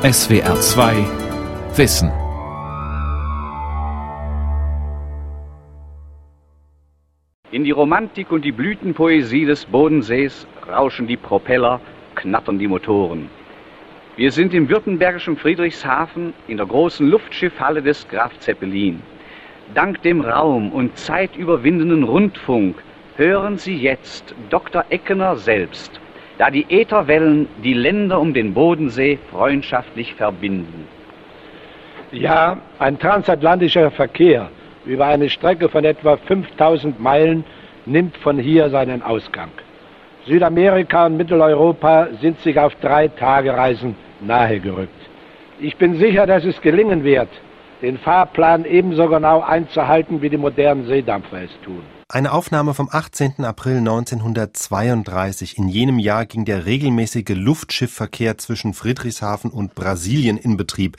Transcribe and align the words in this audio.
SWR 0.00 0.60
2 0.60 0.94
Wissen. 1.74 2.12
In 7.50 7.64
die 7.64 7.72
Romantik 7.72 8.30
und 8.30 8.44
die 8.44 8.52
Blütenpoesie 8.52 9.44
des 9.44 9.64
Bodensees 9.64 10.46
rauschen 10.68 11.08
die 11.08 11.16
Propeller, 11.16 11.80
knattern 12.14 12.60
die 12.60 12.68
Motoren. 12.68 13.28
Wir 14.14 14.30
sind 14.30 14.54
im 14.54 14.68
württembergischen 14.68 15.36
Friedrichshafen 15.36 16.32
in 16.46 16.58
der 16.58 16.66
großen 16.66 17.08
Luftschiffhalle 17.08 17.82
des 17.82 18.06
Graf 18.06 18.38
Zeppelin. 18.38 19.02
Dank 19.74 20.00
dem 20.02 20.20
Raum 20.20 20.70
und 20.70 20.96
zeitüberwindenden 20.96 22.04
Rundfunk 22.04 22.76
hören 23.16 23.58
Sie 23.58 23.74
jetzt 23.74 24.32
Dr. 24.48 24.84
Eckener 24.90 25.34
selbst, 25.34 26.00
da 26.38 26.50
die 26.50 26.66
Ätherwellen 26.68 27.48
die 27.62 27.74
Länder 27.74 28.20
um 28.20 28.32
den 28.32 28.54
Bodensee 28.54 29.18
freundschaftlich 29.30 30.14
verbinden. 30.14 30.86
Ja, 32.12 32.58
ein 32.78 32.98
transatlantischer 32.98 33.90
Verkehr 33.90 34.48
über 34.86 35.06
eine 35.06 35.28
Strecke 35.28 35.68
von 35.68 35.84
etwa 35.84 36.16
5000 36.16 36.98
Meilen 36.98 37.44
nimmt 37.84 38.16
von 38.18 38.38
hier 38.38 38.70
seinen 38.70 39.02
Ausgang. 39.02 39.50
Südamerika 40.26 41.06
und 41.06 41.16
Mitteleuropa 41.16 42.08
sind 42.20 42.40
sich 42.40 42.58
auf 42.58 42.74
drei 42.76 43.08
Tagereisen 43.08 43.96
nahegerückt. 44.20 44.90
Ich 45.60 45.76
bin 45.76 45.96
sicher, 45.96 46.26
dass 46.26 46.44
es 46.44 46.60
gelingen 46.60 47.02
wird, 47.02 47.28
den 47.82 47.98
Fahrplan 47.98 48.64
ebenso 48.64 49.08
genau 49.08 49.40
einzuhalten, 49.40 50.22
wie 50.22 50.30
die 50.30 50.36
modernen 50.36 50.86
Seedampfer 50.86 51.42
es 51.42 51.60
tun. 51.62 51.82
Eine 52.10 52.32
Aufnahme 52.32 52.72
vom 52.72 52.88
18. 52.90 53.44
April 53.44 53.76
1932. 53.80 55.58
In 55.58 55.68
jenem 55.68 55.98
Jahr 55.98 56.24
ging 56.24 56.46
der 56.46 56.64
regelmäßige 56.64 57.34
Luftschiffverkehr 57.34 58.38
zwischen 58.38 58.72
Friedrichshafen 58.72 59.50
und 59.50 59.74
Brasilien 59.74 60.38
in 60.38 60.56
Betrieb. 60.56 60.96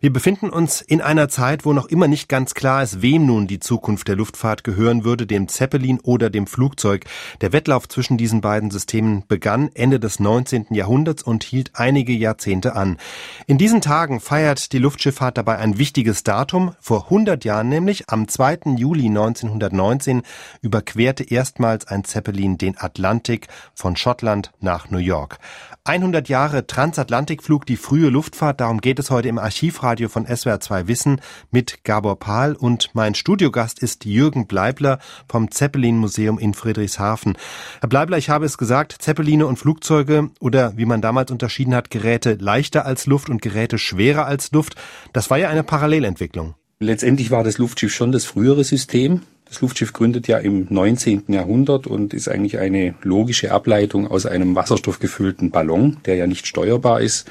Wir 0.00 0.12
befinden 0.12 0.50
uns 0.50 0.82
in 0.82 1.00
einer 1.00 1.30
Zeit, 1.30 1.64
wo 1.64 1.72
noch 1.72 1.86
immer 1.86 2.08
nicht 2.08 2.28
ganz 2.28 2.52
klar 2.52 2.82
ist, 2.82 3.00
wem 3.00 3.24
nun 3.24 3.46
die 3.46 3.58
Zukunft 3.58 4.06
der 4.08 4.16
Luftfahrt 4.16 4.62
gehören 4.62 5.02
würde, 5.02 5.26
dem 5.26 5.48
Zeppelin 5.48 5.98
oder 5.98 6.28
dem 6.28 6.46
Flugzeug. 6.46 7.06
Der 7.40 7.54
Wettlauf 7.54 7.88
zwischen 7.88 8.18
diesen 8.18 8.42
beiden 8.42 8.70
Systemen 8.70 9.24
begann 9.26 9.70
Ende 9.72 9.98
des 9.98 10.20
19. 10.20 10.66
Jahrhunderts 10.74 11.22
und 11.22 11.42
hielt 11.42 11.70
einige 11.72 12.12
Jahrzehnte 12.12 12.76
an. 12.76 12.98
In 13.46 13.56
diesen 13.56 13.80
Tagen 13.80 14.20
feiert 14.20 14.72
die 14.74 14.78
Luftschifffahrt 14.78 15.38
dabei 15.38 15.56
ein 15.56 15.78
wichtiges 15.78 16.22
Datum. 16.22 16.74
Vor 16.80 17.04
100 17.04 17.46
Jahren 17.46 17.70
nämlich, 17.70 18.10
am 18.10 18.28
2. 18.28 18.74
Juli 18.76 19.06
1919, 19.06 20.20
überquerte 20.62 21.24
erstmals 21.24 21.86
ein 21.86 22.04
Zeppelin 22.04 22.58
den 22.58 22.76
Atlantik 22.78 23.48
von 23.74 23.96
Schottland 23.96 24.52
nach 24.60 24.90
New 24.90 24.98
York. 24.98 25.38
100 25.84 26.28
Jahre 26.28 26.66
Transatlantikflug, 26.66 27.64
die 27.64 27.76
frühe 27.76 28.10
Luftfahrt, 28.10 28.60
darum 28.60 28.80
geht 28.80 28.98
es 28.98 29.10
heute 29.10 29.28
im 29.28 29.38
Archivradio 29.38 30.08
von 30.08 30.26
SWR2 30.26 30.86
Wissen 30.88 31.20
mit 31.50 31.84
Gabor 31.84 32.18
Pahl 32.18 32.54
und 32.54 32.90
mein 32.92 33.14
Studiogast 33.14 33.78
ist 33.80 34.04
Jürgen 34.04 34.46
Bleibler 34.46 34.98
vom 35.28 35.50
Zeppelin 35.50 35.96
Museum 35.96 36.38
in 36.38 36.54
Friedrichshafen. 36.54 37.36
Herr 37.80 37.88
Bleibler, 37.88 38.18
ich 38.18 38.28
habe 38.28 38.44
es 38.44 38.58
gesagt, 38.58 38.96
Zeppeline 39.00 39.46
und 39.46 39.58
Flugzeuge 39.58 40.30
oder 40.38 40.76
wie 40.76 40.84
man 40.84 41.00
damals 41.00 41.30
unterschieden 41.30 41.74
hat, 41.74 41.90
Geräte 41.90 42.34
leichter 42.34 42.84
als 42.84 43.06
Luft 43.06 43.30
und 43.30 43.42
Geräte 43.42 43.78
schwerer 43.78 44.26
als 44.26 44.52
Luft, 44.52 44.74
das 45.12 45.30
war 45.30 45.38
ja 45.38 45.48
eine 45.48 45.62
Parallelentwicklung. 45.62 46.54
Letztendlich 46.78 47.30
war 47.30 47.44
das 47.44 47.58
Luftschiff 47.58 47.92
schon 47.92 48.12
das 48.12 48.24
frühere 48.24 48.64
System. 48.64 49.22
Das 49.50 49.60
Luftschiff 49.62 49.92
gründet 49.92 50.28
ja 50.28 50.38
im 50.38 50.68
19. 50.70 51.24
Jahrhundert 51.26 51.88
und 51.88 52.14
ist 52.14 52.28
eigentlich 52.28 52.58
eine 52.58 52.94
logische 53.02 53.50
Ableitung 53.50 54.06
aus 54.06 54.24
einem 54.24 54.54
wasserstoffgefüllten 54.54 55.50
Ballon, 55.50 55.96
der 56.06 56.14
ja 56.14 56.28
nicht 56.28 56.46
steuerbar 56.46 57.00
ist. 57.00 57.28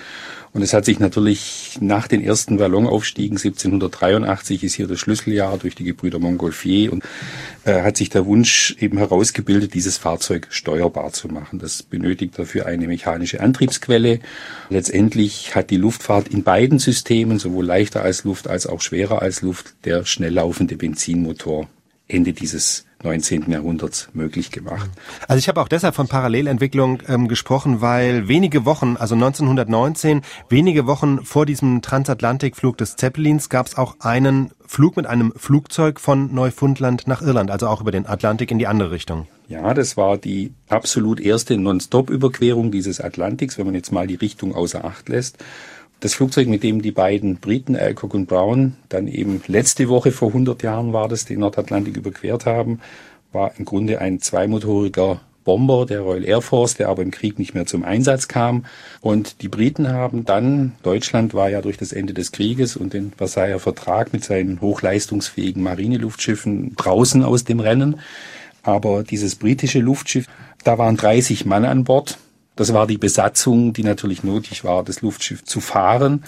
Und 0.51 0.61
es 0.61 0.73
hat 0.73 0.83
sich 0.83 0.99
natürlich 0.99 1.77
nach 1.79 2.09
den 2.09 2.21
ersten 2.21 2.57
Ballonaufstiegen 2.57 3.37
1783 3.37 4.65
ist 4.65 4.73
hier 4.73 4.87
das 4.87 4.99
Schlüsseljahr 4.99 5.57
durch 5.59 5.75
die 5.75 5.85
Gebrüder 5.85 6.19
Montgolfier 6.19 6.91
und 6.91 7.05
äh, 7.63 7.83
hat 7.83 7.95
sich 7.95 8.09
der 8.09 8.25
Wunsch 8.25 8.75
eben 8.81 8.97
herausgebildet, 8.97 9.73
dieses 9.73 9.97
Fahrzeug 9.97 10.47
steuerbar 10.49 11.13
zu 11.13 11.29
machen. 11.29 11.59
Das 11.59 11.83
benötigt 11.83 12.37
dafür 12.37 12.65
eine 12.65 12.87
mechanische 12.87 13.39
Antriebsquelle. 13.39 14.19
Letztendlich 14.69 15.55
hat 15.55 15.69
die 15.69 15.77
Luftfahrt 15.77 16.27
in 16.27 16.43
beiden 16.43 16.79
Systemen, 16.79 17.39
sowohl 17.39 17.65
leichter 17.65 18.01
als 18.01 18.25
Luft 18.25 18.49
als 18.49 18.67
auch 18.67 18.81
schwerer 18.81 19.21
als 19.21 19.41
Luft, 19.41 19.75
der 19.85 20.03
schnell 20.03 20.33
laufende 20.33 20.75
Benzinmotor 20.75 21.69
Ende 22.09 22.33
dieses 22.33 22.85
19. 23.03 23.49
Jahrhunderts 23.49 24.09
möglich 24.13 24.51
gemacht. 24.51 24.89
Also 25.27 25.39
ich 25.39 25.47
habe 25.47 25.61
auch 25.61 25.69
deshalb 25.69 25.95
von 25.95 26.09
Parallelentwicklung 26.09 27.01
ähm, 27.07 27.29
gesprochen, 27.29 27.79
weil 27.79 28.27
wenige 28.27 28.65
Wochen, 28.65 28.97
also 28.97 29.15
1919, 29.15 30.21
wenige 30.49 30.85
Wochen 30.85 31.23
vor 31.23 31.45
diesem 31.45 31.81
Transatlantikflug 31.81 32.77
des 32.77 32.97
Zeppelins 32.97 33.47
gab 33.47 33.67
es 33.67 33.77
auch 33.77 34.01
einen 34.01 34.51
Flug 34.65 34.97
mit 34.97 35.07
einem 35.07 35.31
Flugzeug 35.37 35.99
von 36.01 36.33
Neufundland 36.33 37.07
nach 37.07 37.21
Irland, 37.21 37.51
also 37.51 37.67
auch 37.67 37.79
über 37.79 37.91
den 37.91 38.05
Atlantik 38.05 38.51
in 38.51 38.59
die 38.59 38.67
andere 38.67 38.91
Richtung. 38.91 39.27
Ja, 39.47 39.73
das 39.73 39.95
war 39.95 40.17
die 40.17 40.51
absolut 40.67 41.21
erste 41.21 41.57
Non-Stop-Überquerung 41.57 42.69
dieses 42.69 42.99
Atlantiks, 42.99 43.57
wenn 43.57 43.65
man 43.65 43.75
jetzt 43.75 43.91
mal 43.91 44.07
die 44.07 44.15
Richtung 44.15 44.53
außer 44.53 44.83
Acht 44.83 45.07
lässt. 45.09 45.37
Das 46.01 46.13
Flugzeug, 46.13 46.47
mit 46.47 46.63
dem 46.63 46.81
die 46.81 46.91
beiden 46.91 47.37
Briten, 47.37 47.75
Alcock 47.75 48.13
und 48.13 48.27
Brown, 48.27 48.75
dann 48.87 49.07
eben 49.07 49.41
letzte 49.47 49.89
Woche 49.89 50.13
vor 50.13 50.29
100 50.29 50.63
Jahren 50.63 50.93
war 50.93 51.09
das, 51.09 51.25
den 51.25 51.39
Nordatlantik 51.39 51.97
überquert 51.97 52.45
haben, 52.45 52.79
war 53.33 53.51
im 53.57 53.65
Grunde 53.65 53.99
ein 53.99 54.21
zweimotoriger 54.21 55.19
Bomber 55.43 55.85
der 55.85 56.01
Royal 56.01 56.23
Air 56.23 56.41
Force, 56.41 56.75
der 56.75 56.87
aber 56.87 57.01
im 57.01 57.11
Krieg 57.11 57.37
nicht 57.37 57.53
mehr 57.53 57.65
zum 57.65 57.83
Einsatz 57.83 58.29
kam. 58.29 58.65
Und 59.01 59.41
die 59.41 59.49
Briten 59.49 59.89
haben 59.89 60.23
dann, 60.23 60.73
Deutschland 60.83 61.33
war 61.33 61.49
ja 61.49 61.61
durch 61.61 61.75
das 61.75 61.91
Ende 61.91 62.13
des 62.13 62.31
Krieges 62.31 62.77
und 62.77 62.93
den 62.93 63.11
Versailler 63.11 63.59
Vertrag 63.59 64.13
mit 64.13 64.23
seinen 64.23 64.61
hochleistungsfähigen 64.61 65.61
Marinelustschiffen 65.61 66.75
draußen 66.77 67.23
aus 67.23 67.43
dem 67.43 67.59
Rennen. 67.59 67.99
Aber 68.63 69.03
dieses 69.03 69.35
britische 69.35 69.79
Luftschiff, 69.79 70.27
da 70.63 70.77
waren 70.77 70.95
30 70.95 71.45
Mann 71.45 71.65
an 71.65 71.83
Bord 71.83 72.19
das 72.59 72.73
war 72.73 72.87
die 72.87 72.97
Besatzung, 72.97 73.71
die 73.71 73.83
natürlich 73.83 74.21
nötig 74.21 74.65
war, 74.65 74.83
das 74.83 75.01
Luftschiff 75.01 75.45
zu 75.45 75.61
fahren. 75.61 76.25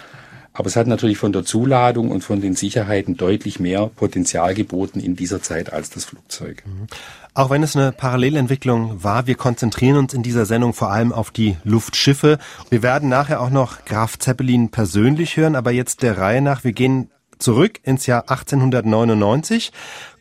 Aber 0.53 0.67
es 0.67 0.77
hat 0.77 0.87
natürlich 0.87 1.17
von 1.17 1.33
der 1.33 1.43
Zuladung 1.43 2.09
und 2.09 2.23
von 2.23 2.39
den 2.39 2.55
Sicherheiten 2.55 3.17
deutlich 3.17 3.59
mehr 3.59 3.87
Potenzial 3.87 4.53
geboten 4.53 5.01
in 5.01 5.17
dieser 5.17 5.41
Zeit 5.41 5.73
als 5.73 5.89
das 5.89 6.05
Flugzeug. 6.05 6.63
Mhm. 6.65 6.87
Auch 7.33 7.49
wenn 7.49 7.63
es 7.63 7.75
eine 7.75 7.91
Parallelentwicklung 7.91 9.03
war, 9.03 9.27
wir 9.27 9.35
konzentrieren 9.35 9.97
uns 9.97 10.13
in 10.13 10.23
dieser 10.23 10.45
Sendung 10.45 10.73
vor 10.73 10.89
allem 10.89 11.11
auf 11.11 11.31
die 11.31 11.57
Luftschiffe. 11.65 12.37
Wir 12.69 12.81
werden 12.81 13.09
nachher 13.09 13.41
auch 13.41 13.49
noch 13.49 13.83
Graf 13.83 14.17
Zeppelin 14.17 14.71
persönlich 14.71 15.35
hören, 15.35 15.57
aber 15.57 15.71
jetzt 15.71 16.01
der 16.01 16.17
Reihe 16.17 16.41
nach. 16.41 16.63
Wir 16.63 16.71
gehen 16.71 17.09
zurück 17.41 17.79
ins 17.83 18.05
Jahr 18.05 18.29
1899, 18.29 19.71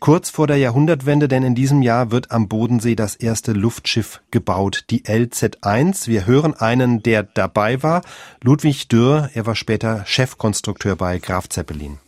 kurz 0.00 0.31
vor 0.31 0.47
der 0.47 0.56
Jahrhundertwende, 0.56 1.28
denn 1.28 1.42
in 1.42 1.54
diesem 1.54 1.82
Jahr 1.82 2.10
wird 2.10 2.31
am 2.31 2.48
Bodensee 2.48 2.97
das 2.97 3.14
erste 3.14 3.53
Luftschiff 3.53 4.20
gebaut, 4.31 4.84
die 4.91 5.03
LZ1. 5.03 6.08
Wir 6.08 6.26
hören 6.26 6.54
einen, 6.54 7.03
der 7.03 7.22
dabei 7.22 7.82
war, 7.82 8.03
Ludwig 8.42 8.88
Dürr, 8.88 9.31
er 9.34 9.47
war 9.47 9.54
später 9.54 10.04
Chefkonstrukteur 10.06 10.97
bei 10.97 11.19
Graf 11.19 11.48
Zeppelin. 11.48 11.98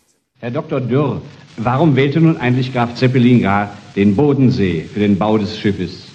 Herr 0.40 0.50
Dr. 0.50 0.80
Dürr, 0.80 1.22
warum 1.56 1.94
wählte 1.94 2.20
nun 2.20 2.36
eigentlich 2.36 2.72
Graf 2.72 2.94
Zeppelin 2.94 3.42
gar 3.42 3.70
den 3.94 4.16
Bodensee 4.16 4.84
für 4.92 5.00
den 5.00 5.16
Bau 5.18 5.38
des 5.38 5.58
Schiffes? 5.58 6.08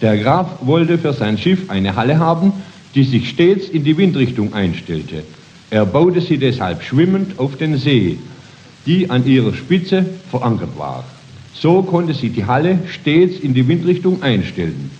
Der 0.00 0.16
Graf 0.16 0.46
wollte 0.62 0.98
für 0.98 1.12
sein 1.12 1.38
Schiff 1.38 1.70
eine 1.70 1.94
Halle 1.94 2.18
haben, 2.18 2.52
die 2.94 3.04
sich 3.04 3.28
stets 3.28 3.68
in 3.68 3.84
die 3.84 3.96
Windrichtung 3.96 4.54
einstellte. 4.54 5.24
Er 5.70 5.86
baute 5.86 6.20
sie 6.20 6.36
deshalb 6.36 6.82
schwimmend 6.82 7.38
auf 7.38 7.56
den 7.56 7.76
See, 7.76 8.18
die 8.86 9.10
an 9.10 9.26
ihrer 9.26 9.54
Spitze 9.54 10.04
verankert 10.30 10.78
war. 10.78 11.04
So 11.54 11.82
konnte 11.82 12.14
sie 12.14 12.30
die 12.30 12.46
Halle 12.46 12.78
stets 12.88 13.38
in 13.38 13.54
die 13.54 13.66
Windrichtung 13.68 14.22
einstellen. 14.22 14.90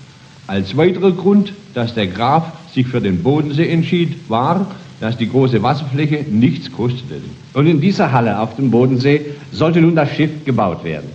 Als 0.46 0.76
weiterer 0.76 1.12
Grund, 1.12 1.52
dass 1.74 1.94
der 1.94 2.08
Graf 2.08 2.44
sich 2.74 2.86
für 2.86 3.00
den 3.00 3.22
Bodensee 3.22 3.68
entschied, 3.68 4.16
war, 4.28 4.66
dass 5.00 5.16
die 5.16 5.28
große 5.28 5.62
Wasserfläche 5.62 6.26
nichts 6.30 6.70
kostete. 6.70 7.22
Und 7.54 7.66
in 7.66 7.80
dieser 7.80 8.12
Halle 8.12 8.38
auf 8.38 8.56
dem 8.56 8.70
Bodensee 8.70 9.22
sollte 9.52 9.80
nun 9.80 9.96
das 9.96 10.10
Schiff 10.10 10.44
gebaut 10.44 10.84
werden. 10.84 11.08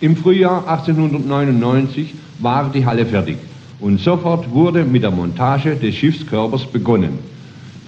Im 0.00 0.16
Frühjahr 0.16 0.68
1899 0.68 2.14
war 2.38 2.70
die 2.72 2.84
Halle 2.86 3.06
fertig 3.06 3.38
und 3.80 4.00
sofort 4.00 4.50
wurde 4.50 4.84
mit 4.84 5.02
der 5.02 5.10
Montage 5.10 5.76
des 5.76 5.96
Schiffskörpers 5.96 6.66
begonnen. 6.66 7.18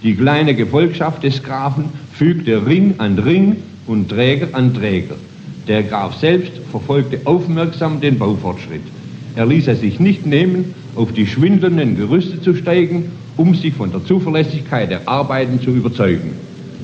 Die 0.03 0.15
kleine 0.15 0.53
Gefolgschaft 0.53 1.23
des 1.23 1.41
Grafen 1.41 1.85
fügte 2.13 2.65
Ring 2.65 2.95
an 2.97 3.17
Ring 3.17 3.57
und 3.87 4.09
Träger 4.09 4.49
an 4.53 4.73
Träger. 4.73 5.15
Der 5.67 5.83
Graf 5.83 6.19
selbst 6.19 6.51
verfolgte 6.71 7.21
aufmerksam 7.25 8.01
den 8.01 8.17
Baufortschritt. 8.17 8.81
Er 9.35 9.45
ließ 9.45 9.67
es 9.67 9.81
sich 9.81 9.99
nicht 9.99 10.25
nehmen, 10.25 10.73
auf 10.95 11.11
die 11.11 11.27
schwindelnden 11.27 11.97
Gerüste 11.97 12.41
zu 12.41 12.55
steigen, 12.55 13.11
um 13.35 13.53
sich 13.55 13.73
von 13.73 13.91
der 13.91 14.05
Zuverlässigkeit 14.05 14.91
der 14.91 15.07
Arbeiten 15.07 15.59
zu 15.61 15.71
überzeugen. 15.71 16.33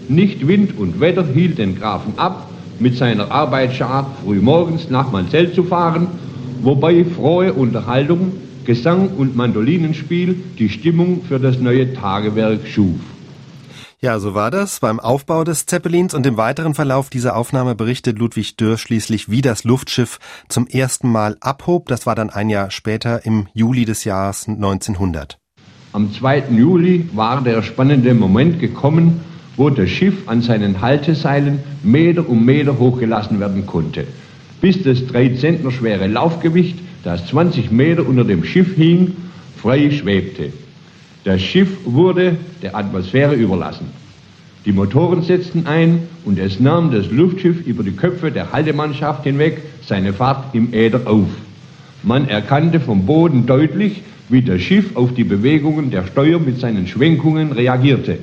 Nicht 0.10 0.46
Wind 0.48 0.78
und 0.78 1.00
Wetter 1.00 1.26
hielt 1.34 1.58
den 1.58 1.80
Grafen 1.80 2.14
ab, 2.18 2.50
mit 2.80 2.98
seiner 2.98 3.32
Arbeitsschar 3.32 4.12
frühmorgens 4.24 4.90
nach 4.90 5.12
Mansell 5.12 5.54
zu 5.54 5.64
fahren, 5.64 6.08
wobei 6.62 7.06
frohe 7.06 7.54
Unterhaltung, 7.54 8.34
Gesang 8.66 9.10
und 9.18 9.36
Mandolinenspiel 9.36 10.36
die 10.60 10.70
Stimmung 10.70 11.22
für 11.28 11.40
das 11.40 11.60
neue 11.60 11.94
Tagewerk 11.94 12.68
schuf. 12.68 13.00
Ja, 14.04 14.18
so 14.18 14.34
war 14.34 14.50
das 14.50 14.80
beim 14.80 15.00
Aufbau 15.00 15.44
des 15.44 15.68
Zeppelins 15.68 16.16
und 16.16 16.26
im 16.26 16.36
weiteren 16.36 16.74
Verlauf 16.74 17.12
dieser 17.12 17.36
Aufnahme 17.36 17.76
berichtet 17.76 18.18
Ludwig 18.18 18.58
Dürr 18.58 18.80
schließlich, 18.80 19.30
wie 19.30 19.44
das 19.44 19.64
Luftschiff 19.64 20.18
zum 20.50 20.66
ersten 20.66 21.12
Mal 21.12 21.38
abhob. 21.40 21.88
Das 21.88 22.08
war 22.08 22.16
dann 22.16 22.32
ein 22.32 22.50
Jahr 22.50 22.72
später 22.72 23.24
im 23.28 23.46
Juli 23.54 23.86
des 23.86 24.04
Jahres 24.04 24.48
1900. 24.48 25.38
Am 25.94 26.12
2. 26.12 26.46
Juli 26.50 27.10
war 27.14 27.44
der 27.44 27.62
spannende 27.62 28.16
Moment 28.16 28.60
gekommen, 28.60 29.22
wo 29.56 29.70
das 29.70 29.92
Schiff 29.92 30.28
an 30.28 30.42
seinen 30.42 30.82
Halteseilen 30.82 31.60
Meter 31.84 32.28
um 32.28 32.44
Meter 32.44 32.80
hochgelassen 32.80 33.40
werden 33.40 33.68
konnte, 33.68 34.08
bis 34.62 34.82
das 34.82 35.06
drei 35.06 35.30
Zentner 35.36 35.70
schwere 35.70 36.08
Laufgewicht, 36.08 36.80
das 37.04 37.28
20 37.28 37.70
Meter 37.70 38.08
unter 38.08 38.24
dem 38.24 38.46
Schiff 38.46 38.74
hing, 38.74 39.16
frei 39.62 39.92
schwebte. 39.92 40.54
Das 41.24 41.42
Schiff 41.42 41.70
wurde 41.86 42.38
der 42.62 42.76
Atmosphäre 42.76 43.36
überlassen. 43.36 43.88
Die 44.66 44.72
Motoren 44.72 45.22
setzten 45.22 45.68
ein 45.68 46.04
und 46.26 46.40
es 46.40 46.60
nahm 46.60 46.92
das 46.92 47.10
Luftschiff 47.12 47.66
über 47.66 47.84
die 47.84 47.92
Köpfe 47.92 48.32
der 48.32 48.52
Haltemannschaft 48.52 49.24
hinweg 49.24 49.62
seine 49.86 50.14
Fahrt 50.14 50.54
im 50.54 50.74
Äther 50.74 51.02
auf. 51.06 51.28
Man 52.04 52.28
erkannte 52.28 52.80
vom 52.80 53.06
Boden 53.06 53.46
deutlich, 53.46 54.02
wie 54.30 54.42
das 54.42 54.62
Schiff 54.62 54.96
auf 54.96 55.14
die 55.14 55.24
Bewegungen 55.24 55.92
der 55.92 56.06
Steuer 56.06 56.40
mit 56.40 56.60
seinen 56.60 56.88
Schwenkungen 56.88 57.52
reagierte. 57.52 58.18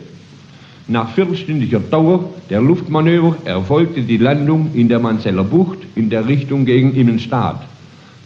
Nach 0.89 1.11
viertelstündiger 1.11 1.81
Dauer 1.81 2.31
der 2.51 2.63
Luftmanöver 2.63 3.37
erfolgte 3.45 4.03
die 4.03 4.17
Landung 4.17 4.71
in 4.75 4.89
der 4.89 4.99
Manzeller 4.99 5.45
Bucht 5.45 5.79
in 5.95 6.09
der 6.09 6.27
Richtung 6.27 6.65
gegen 6.65 6.95
Innenstadt. 6.95 7.63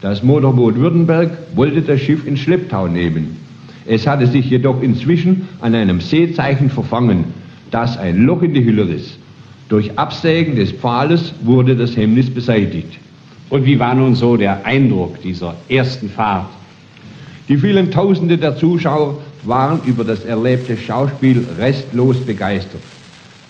Das 0.01 0.23
Motorboot 0.23 0.77
Württemberg 0.77 1.31
wollte 1.55 1.83
das 1.83 2.01
Schiff 2.01 2.27
in 2.27 2.37
Schlepptau 2.37 2.89
nehmen. 2.89 3.37
Es 3.87 4.07
hatte 4.07 4.27
sich 4.27 4.49
jedoch 4.49 4.81
inzwischen 4.83 5.49
an 5.61 5.75
einem 5.75 6.01
Seezeichen 6.01 6.71
verfangen, 6.71 7.25
das 7.71 7.97
ein 7.97 8.25
Loch 8.25 8.43
in 8.43 8.55
die 8.55 8.65
Hülle 8.65 8.89
riss. 8.89 9.17
Durch 9.69 9.99
Absägen 9.99 10.57
des 10.57 10.73
Pfahles 10.73 11.33
wurde 11.43 11.75
das 11.75 11.97
Hemmnis 11.97 12.29
beseitigt. 12.29 12.99
Und 13.49 13.65
wie 13.65 13.79
war 13.79 13.95
nun 13.95 14.15
so 14.15 14.37
der 14.37 14.65
Eindruck 14.65 15.21
dieser 15.23 15.57
ersten 15.69 16.09
Fahrt? 16.09 16.49
Die 17.49 17.57
vielen 17.57 17.91
Tausende 17.91 18.39
der 18.39 18.57
Zuschauer 18.57 19.19
waren 19.45 19.81
über 19.85 20.05
das 20.05 20.25
erlebte 20.25 20.77
Schauspiel 20.77 21.45
restlos 21.59 22.19
begeistert. 22.19 22.83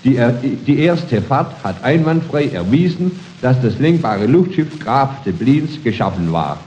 Die, 0.04 0.18
die 0.66 0.78
erste 0.80 1.22
Fahrt 1.22 1.62
hat 1.62 1.84
einwandfrei 1.84 2.46
erwiesen, 2.46 3.12
dass 3.40 3.60
das 3.60 3.78
lenkbare 3.78 4.26
Luftschiff 4.26 4.78
Graf 4.80 5.22
de 5.24 5.32
Blins 5.32 5.82
geschaffen 5.84 6.32
war. 6.32 6.58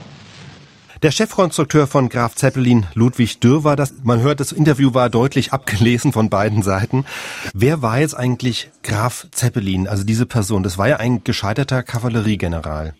Der 1.02 1.10
Chefkonstrukteur 1.10 1.86
von 1.86 2.08
Graf 2.08 2.34
Zeppelin, 2.36 2.86
Ludwig 2.94 3.38
Dürr, 3.40 3.64
war 3.64 3.76
das. 3.76 3.94
Man 4.02 4.20
hört, 4.20 4.40
das 4.40 4.50
Interview 4.50 4.94
war 4.94 5.10
deutlich 5.10 5.52
abgelesen 5.52 6.12
von 6.12 6.30
beiden 6.30 6.62
Seiten. 6.62 7.04
Wer 7.52 7.82
war 7.82 8.00
jetzt 8.00 8.14
eigentlich 8.14 8.70
Graf 8.82 9.26
Zeppelin, 9.30 9.88
also 9.88 10.04
diese 10.04 10.24
Person? 10.24 10.62
Das 10.62 10.78
war 10.78 10.88
ja 10.88 10.96
ein 10.96 11.22
gescheiterter 11.22 11.82
Kavalleriegeneral. 11.82 12.94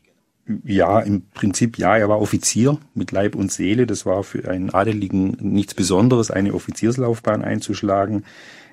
Ja, 0.63 1.01
im 1.01 1.23
Prinzip 1.31 1.79
ja. 1.79 1.97
Er 1.97 2.11
war 2.11 2.21
Offizier 2.21 2.77
mit 2.95 3.13
Leib 3.13 3.35
und 3.35 3.51
Seele. 3.51 3.87
Das 3.87 4.05
war 4.05 4.23
für 4.25 4.47
einen 4.49 4.71
Adeligen 4.71 5.37
nichts 5.41 5.73
Besonderes, 5.73 6.31
eine 6.31 6.53
Offizierslaufbahn 6.53 7.43
einzuschlagen. 7.43 8.25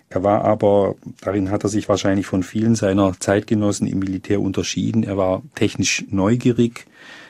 Er 0.10 0.22
war 0.24 0.44
aber, 0.44 0.96
darin 1.22 1.50
hat 1.50 1.64
er 1.64 1.70
sich 1.70 1.88
wahrscheinlich 1.88 2.28
von 2.28 2.44
vielen 2.44 2.76
seiner 2.76 3.14
Zeitgenossen 3.20 3.88
im 3.88 4.00
Militär 4.00 4.42
unterschieden. 4.42 5.04
Er 5.04 5.18
war 5.18 5.42
technisch 5.56 6.04
neugierig. 6.10 6.86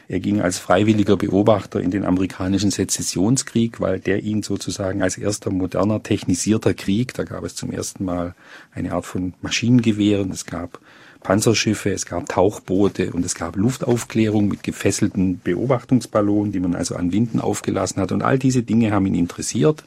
Er 0.08 0.20
ging 0.20 0.42
als 0.42 0.60
freiwilliger 0.60 1.16
Beobachter 1.16 1.80
in 1.80 1.92
den 1.92 2.06
amerikanischen 2.06 2.72
Sezessionskrieg, 2.72 3.80
weil 3.80 4.00
der 4.00 4.24
ihn 4.24 4.44
sozusagen 4.44 5.02
als 5.02 5.18
erster 5.18 5.50
moderner 5.50 6.04
technisierter 6.04 6.74
Krieg, 6.74 7.14
da 7.14 7.24
gab 7.24 7.44
es 7.44 7.56
zum 7.56 7.72
ersten 7.72 8.04
Mal 8.04 8.36
eine 8.74 8.94
Art 8.94 9.06
von 9.06 9.34
Maschinengewehren, 9.42 10.32
es 10.32 10.46
gab 10.46 10.80
Panzerschiffe, 11.22 11.92
es 11.92 12.06
gab 12.06 12.28
Tauchboote 12.28 13.12
und 13.14 13.26
es 13.26 13.34
gab 13.34 13.56
Luftaufklärung 13.56 14.50
mit 14.50 14.62
gefesselten 14.62 15.40
Beobachtungsballonen, 15.40 16.52
die 16.52 16.60
man 16.60 16.76
also 16.76 16.96
an 16.96 17.14
Winden 17.14 17.40
aufgelassen 17.40 18.02
hat. 18.02 18.12
Und 18.12 18.22
all 18.22 18.38
diese 18.38 18.62
Dinge 18.62 18.92
haben 18.92 19.06
ihn 19.06 19.16
interessiert. 19.16 19.84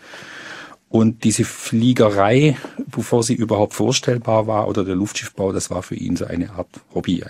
Und 0.89 1.25
diese 1.25 1.45
Fliegerei, 1.45 2.57
bevor 2.87 3.23
sie 3.23 3.35
überhaupt 3.35 3.75
vorstellbar 3.75 4.47
war, 4.47 4.67
oder 4.67 4.85
der 4.85 4.95
Luftschiffbau, 4.95 5.53
das 5.53 5.71
war 5.71 5.83
für 5.83 5.95
ihn 5.97 6.17
so 6.17 6.25
eine 6.25 6.51
Art 6.53 6.69
Hobby. 6.95 7.23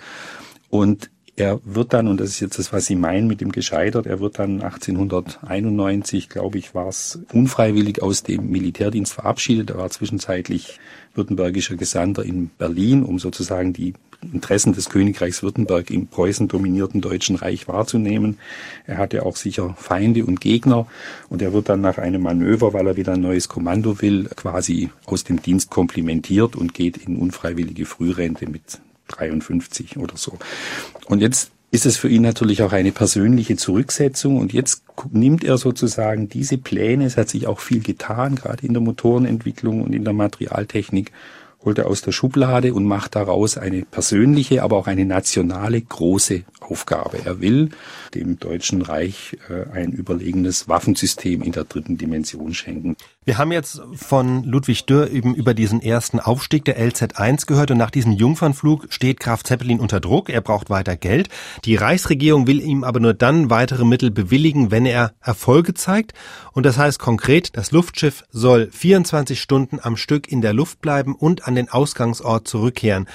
Und 0.69 1.09
er 1.37 1.59
wird 1.63 1.93
dann, 1.93 2.07
und 2.07 2.19
das 2.19 2.29
ist 2.29 2.39
jetzt 2.39 2.57
das, 2.57 2.73
was 2.73 2.87
Sie 2.87 2.95
meinen 2.95 3.27
mit 3.27 3.41
dem 3.41 3.51
gescheitert, 3.51 4.07
er 4.07 4.19
wird 4.19 4.39
dann 4.39 4.63
1891, 4.63 6.29
glaube 6.29 6.57
ich, 6.57 6.73
war 6.73 6.87
es 6.87 7.19
unfreiwillig 7.31 8.01
aus 8.01 8.23
dem 8.23 8.49
Militärdienst 8.49 9.13
verabschiedet. 9.13 9.69
Er 9.69 9.77
war 9.77 9.89
zwischenzeitlich 9.91 10.79
württembergischer 11.13 11.75
Gesandter 11.75 12.25
in 12.25 12.49
Berlin, 12.57 13.03
um 13.03 13.19
sozusagen 13.19 13.71
die 13.71 13.93
Interessen 14.33 14.73
des 14.73 14.89
Königreichs 14.89 15.43
Württemberg 15.43 15.91
im 15.91 16.07
Preußen 16.07 16.47
dominierten 16.47 17.01
Deutschen 17.01 17.35
Reich 17.35 17.67
wahrzunehmen. 17.67 18.39
Er 18.87 18.97
hatte 18.97 19.23
auch 19.23 19.35
sicher 19.35 19.75
Feinde 19.77 20.25
und 20.25 20.41
Gegner 20.41 20.87
und 21.29 21.43
er 21.43 21.53
wird 21.53 21.69
dann 21.69 21.81
nach 21.81 21.99
einem 21.99 22.23
Manöver, 22.23 22.73
weil 22.73 22.87
er 22.87 22.97
wieder 22.97 23.13
ein 23.13 23.21
neues 23.21 23.47
Kommando 23.47 24.01
will, 24.01 24.27
quasi 24.35 24.89
aus 25.05 25.23
dem 25.23 25.39
Dienst 25.39 25.69
komplimentiert 25.69 26.55
und 26.55 26.73
geht 26.73 26.97
in 26.97 27.17
unfreiwillige 27.17 27.85
Frührente 27.85 28.49
mit 28.49 28.79
53 29.07 29.97
oder 29.97 30.17
so. 30.17 30.37
Und 31.07 31.21
jetzt 31.21 31.51
ist 31.71 31.85
es 31.85 31.97
für 31.97 32.07
ihn 32.07 32.21
natürlich 32.21 32.63
auch 32.63 32.71
eine 32.71 32.91
persönliche 32.91 33.57
Zurücksetzung 33.57 34.37
und 34.37 34.53
jetzt 34.53 34.83
nimmt 35.11 35.43
er 35.43 35.57
sozusagen 35.57 36.29
diese 36.29 36.57
Pläne, 36.57 37.05
es 37.05 37.17
hat 37.17 37.29
sich 37.29 37.45
auch 37.45 37.59
viel 37.59 37.81
getan, 37.81 38.35
gerade 38.35 38.65
in 38.65 38.73
der 38.73 38.81
Motorenentwicklung 38.81 39.81
und 39.81 39.93
in 39.93 40.05
der 40.05 40.13
Materialtechnik, 40.13 41.11
holt 41.65 41.79
er 41.79 41.87
aus 41.87 42.01
der 42.01 42.13
Schublade 42.13 42.73
und 42.73 42.85
macht 42.85 43.15
daraus 43.15 43.57
eine 43.57 43.83
persönliche, 43.83 44.63
aber 44.63 44.77
auch 44.77 44.87
eine 44.87 45.05
nationale 45.05 45.81
große 45.81 46.43
Aufgabe. 46.61 47.19
Er 47.25 47.41
will 47.41 47.71
dem 48.13 48.39
Deutschen 48.39 48.81
Reich 48.81 49.37
äh, 49.49 49.69
ein 49.71 49.91
überlegenes 49.91 50.69
Waffensystem 50.69 51.41
in 51.41 51.51
der 51.51 51.65
dritten 51.65 51.97
Dimension 51.97 52.53
schenken. 52.53 52.95
Wir 53.27 53.37
haben 53.37 53.51
jetzt 53.51 53.81
von 53.93 54.45
Ludwig 54.45 54.85
Dürr 54.85 55.11
eben 55.11 55.35
über 55.35 55.53
diesen 55.53 55.81
ersten 55.81 56.21
Aufstieg 56.21 56.63
der 56.63 56.79
LZ1 56.79 57.45
gehört 57.45 57.71
und 57.71 57.77
nach 57.77 57.91
diesem 57.91 58.13
Jungfernflug 58.13 58.87
steht 58.89 59.19
Graf 59.19 59.43
Zeppelin 59.43 59.81
unter 59.81 59.99
Druck. 59.99 60.29
Er 60.29 60.39
braucht 60.39 60.69
weiter 60.69 60.95
Geld. 60.95 61.27
Die 61.65 61.75
Reichsregierung 61.75 62.47
will 62.47 62.61
ihm 62.61 62.85
aber 62.85 63.01
nur 63.01 63.13
dann 63.13 63.49
weitere 63.49 63.83
Mittel 63.83 64.11
bewilligen, 64.11 64.71
wenn 64.71 64.85
er 64.85 65.11
Erfolge 65.19 65.73
zeigt. 65.73 66.13
Und 66.53 66.65
das 66.65 66.77
heißt 66.77 66.99
konkret, 66.99 67.57
das 67.57 67.71
Luftschiff 67.71 68.23
soll 68.31 68.69
24 68.71 69.41
Stunden 69.41 69.79
am 69.81 69.97
Stück 69.97 70.31
in 70.31 70.39
der 70.39 70.53
Luft 70.53 70.79
bleiben 70.79 71.13
und 71.13 71.49
an 71.49 71.55
den 71.55 71.67
Ausgangsort 71.67 72.47
zurückkehren. 72.47 73.07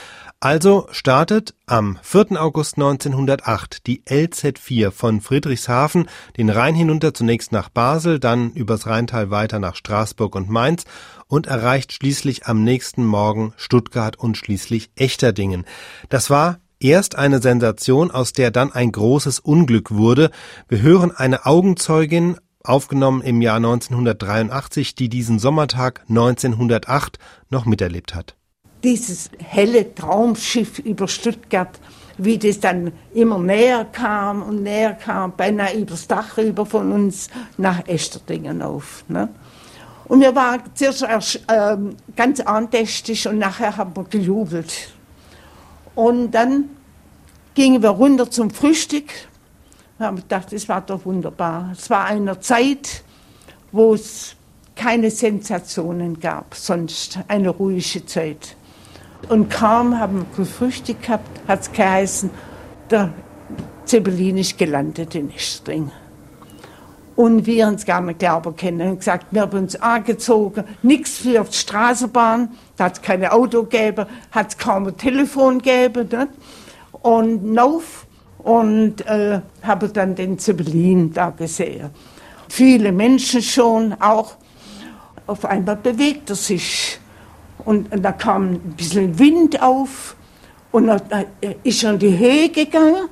Also 0.43 0.89
startet 0.91 1.55
am 1.67 2.01
4. 2.03 2.33
August 2.43 2.75
1908 2.75 3.87
die 3.87 4.03
LZ4 4.03 4.91
von 4.91 5.21
Friedrichshafen 5.21 6.09
den 6.37 6.51
Rhein 6.51 6.75
hinunter 6.75 7.15
zunächst 7.15 7.53
nach 7.53 7.69
Basel, 7.69 8.19
dann 8.19 8.51
übers 8.51 8.89
Rheintal 8.89 9.31
weiter 9.31 9.61
nach 9.61 9.77
Straßburg 9.77 10.35
und 10.35 10.51
Mainz 10.51 10.85
und 11.29 11.47
erreicht 11.47 11.93
schließlich 11.93 12.45
am 12.45 12.65
nächsten 12.65 13.07
Morgen 13.07 13.55
Stuttgart 13.57 14.19
und 14.19 14.37
schließlich 14.37 14.91
Echterdingen. 14.97 15.65
Das 16.09 16.29
war 16.29 16.59
erst 16.81 17.15
eine 17.15 17.41
Sensation, 17.41 18.11
aus 18.11 18.33
der 18.33 18.51
dann 18.51 18.73
ein 18.73 18.91
großes 18.91 19.39
Unglück 19.39 19.93
wurde. 19.93 20.33
Wir 20.67 20.83
hören 20.83 21.13
eine 21.13 21.47
Augenzeugin 21.47 22.37
aufgenommen 22.65 23.23
im 23.23 23.43
Jahr 23.43 23.59
1983, 23.59 24.97
die 24.97 25.09
diesen 25.09 25.39
Sommertag 25.39 26.01
1908 26.09 27.21
noch 27.49 27.65
miterlebt 27.65 28.17
hat 28.17 28.35
dieses 28.83 29.31
helle 29.39 29.95
Traumschiff 29.95 30.79
über 30.79 31.09
Stuttgart, 31.09 31.79
wie 32.19 32.39
das 32.39 32.61
dann 32.61 32.93
immer 33.15 33.39
näher 33.39 33.85
kam 33.85 34.43
und 34.43 34.63
näher 34.63 34.95
kam, 34.95 35.37
beinahe 35.37 35.77
übers 35.77 36.07
Dach 36.07 36.37
rüber 36.37 36.67
von 36.67 36.93
uns 36.93 37.29
nach 37.57 37.87
Echterdingen 37.87 38.63
auf. 38.63 39.05
Ne? 39.09 39.29
Und 40.07 40.21
wir 40.21 40.35
waren 40.35 40.63
zuerst 40.75 41.03
erst, 41.03 41.37
äh, 41.49 41.77
ganz 42.17 42.41
andächtig 42.41 43.27
und 43.29 43.39
nachher 43.39 43.77
haben 43.77 43.97
wir 43.97 44.05
gejubelt. 44.05 44.93
Und 45.95 46.33
dann 46.33 46.71
gingen 47.55 47.83
wir 47.83 47.91
runter 47.91 48.31
zum 48.31 48.51
Frühstück. 48.51 49.11
Wir 49.99 50.07
haben 50.07 50.17
gedacht, 50.17 50.53
das 50.53 50.69
war 50.69 50.81
doch 50.81 51.05
wunderbar. 51.05 51.71
Es 51.73 51.89
war 51.89 52.07
eine 52.07 52.41
Zeit, 52.41 53.05
wo 53.71 53.95
es 53.95 54.35
keine 54.75 55.11
Sensationen 55.11 56.19
gab, 56.19 56.55
sonst 56.55 57.19
eine 57.29 57.51
ruhige 57.51 58.05
Zeit. 58.07 58.57
Und 59.29 59.51
kaum 59.51 59.99
haben 59.99 60.19
wir 60.19 60.45
gefrühstückt 60.45 61.03
gehabt, 61.03 61.41
hat 61.49 61.61
es 61.61 61.73
geheißen, 61.73 62.31
der 62.91 63.13
Zeppelin 63.85 64.39
ist 64.39 64.59
gelandet 64.59 65.15
in 65.15 65.31
Estring. 65.31 65.91
Und 67.15 67.47
wir 67.47 67.69
uns 67.69 67.85
gar 67.85 68.01
nicht 68.01 68.19
glauben 68.19 68.57
können. 68.57 68.91
Und 68.91 68.99
gesagt, 68.99 69.27
wir 69.31 69.43
haben 69.43 69.59
uns 69.59 69.77
angezogen, 69.77 70.65
nichts 70.83 71.19
für 71.19 71.45
die 71.45 71.53
Straßenbahn, 71.53 72.51
da 72.77 72.85
hat 72.85 72.95
es 72.95 73.03
keine 73.03 73.33
Auto 73.33 73.65
gegeben, 73.65 74.07
hat 74.31 74.49
es 74.49 74.59
kaum 74.59 74.87
ein 74.87 74.97
Telefon 74.97 75.59
gegeben. 75.59 76.09
Nicht? 76.11 76.29
Und 77.03 77.55
lauf 77.55 78.07
und 78.39 79.07
äh, 79.07 79.41
habe 79.63 79.89
dann 79.89 80.15
den 80.15 80.39
Zeppelin 80.39 81.13
da 81.13 81.31
gesehen. 81.31 81.91
Viele 82.49 82.93
Menschen 82.93 83.43
schon 83.43 83.95
auch. 84.01 84.35
Auf 85.27 85.45
einmal 85.45 85.77
bewegt 85.77 86.31
er 86.31 86.37
sich 86.37 86.99
Und, 87.65 87.93
und 87.93 88.03
da 88.03 88.13
kam 88.13 88.53
ein 88.53 88.75
bisschen 88.77 89.19
Wind 89.19 89.63
auf 89.63 90.17
und 90.73 90.87
dann 90.87 91.01
ist 91.63 91.85
er 91.85 91.93
in 91.93 91.99
die 91.99 92.19
Höhe 92.19 92.49
gegangen 92.49 93.09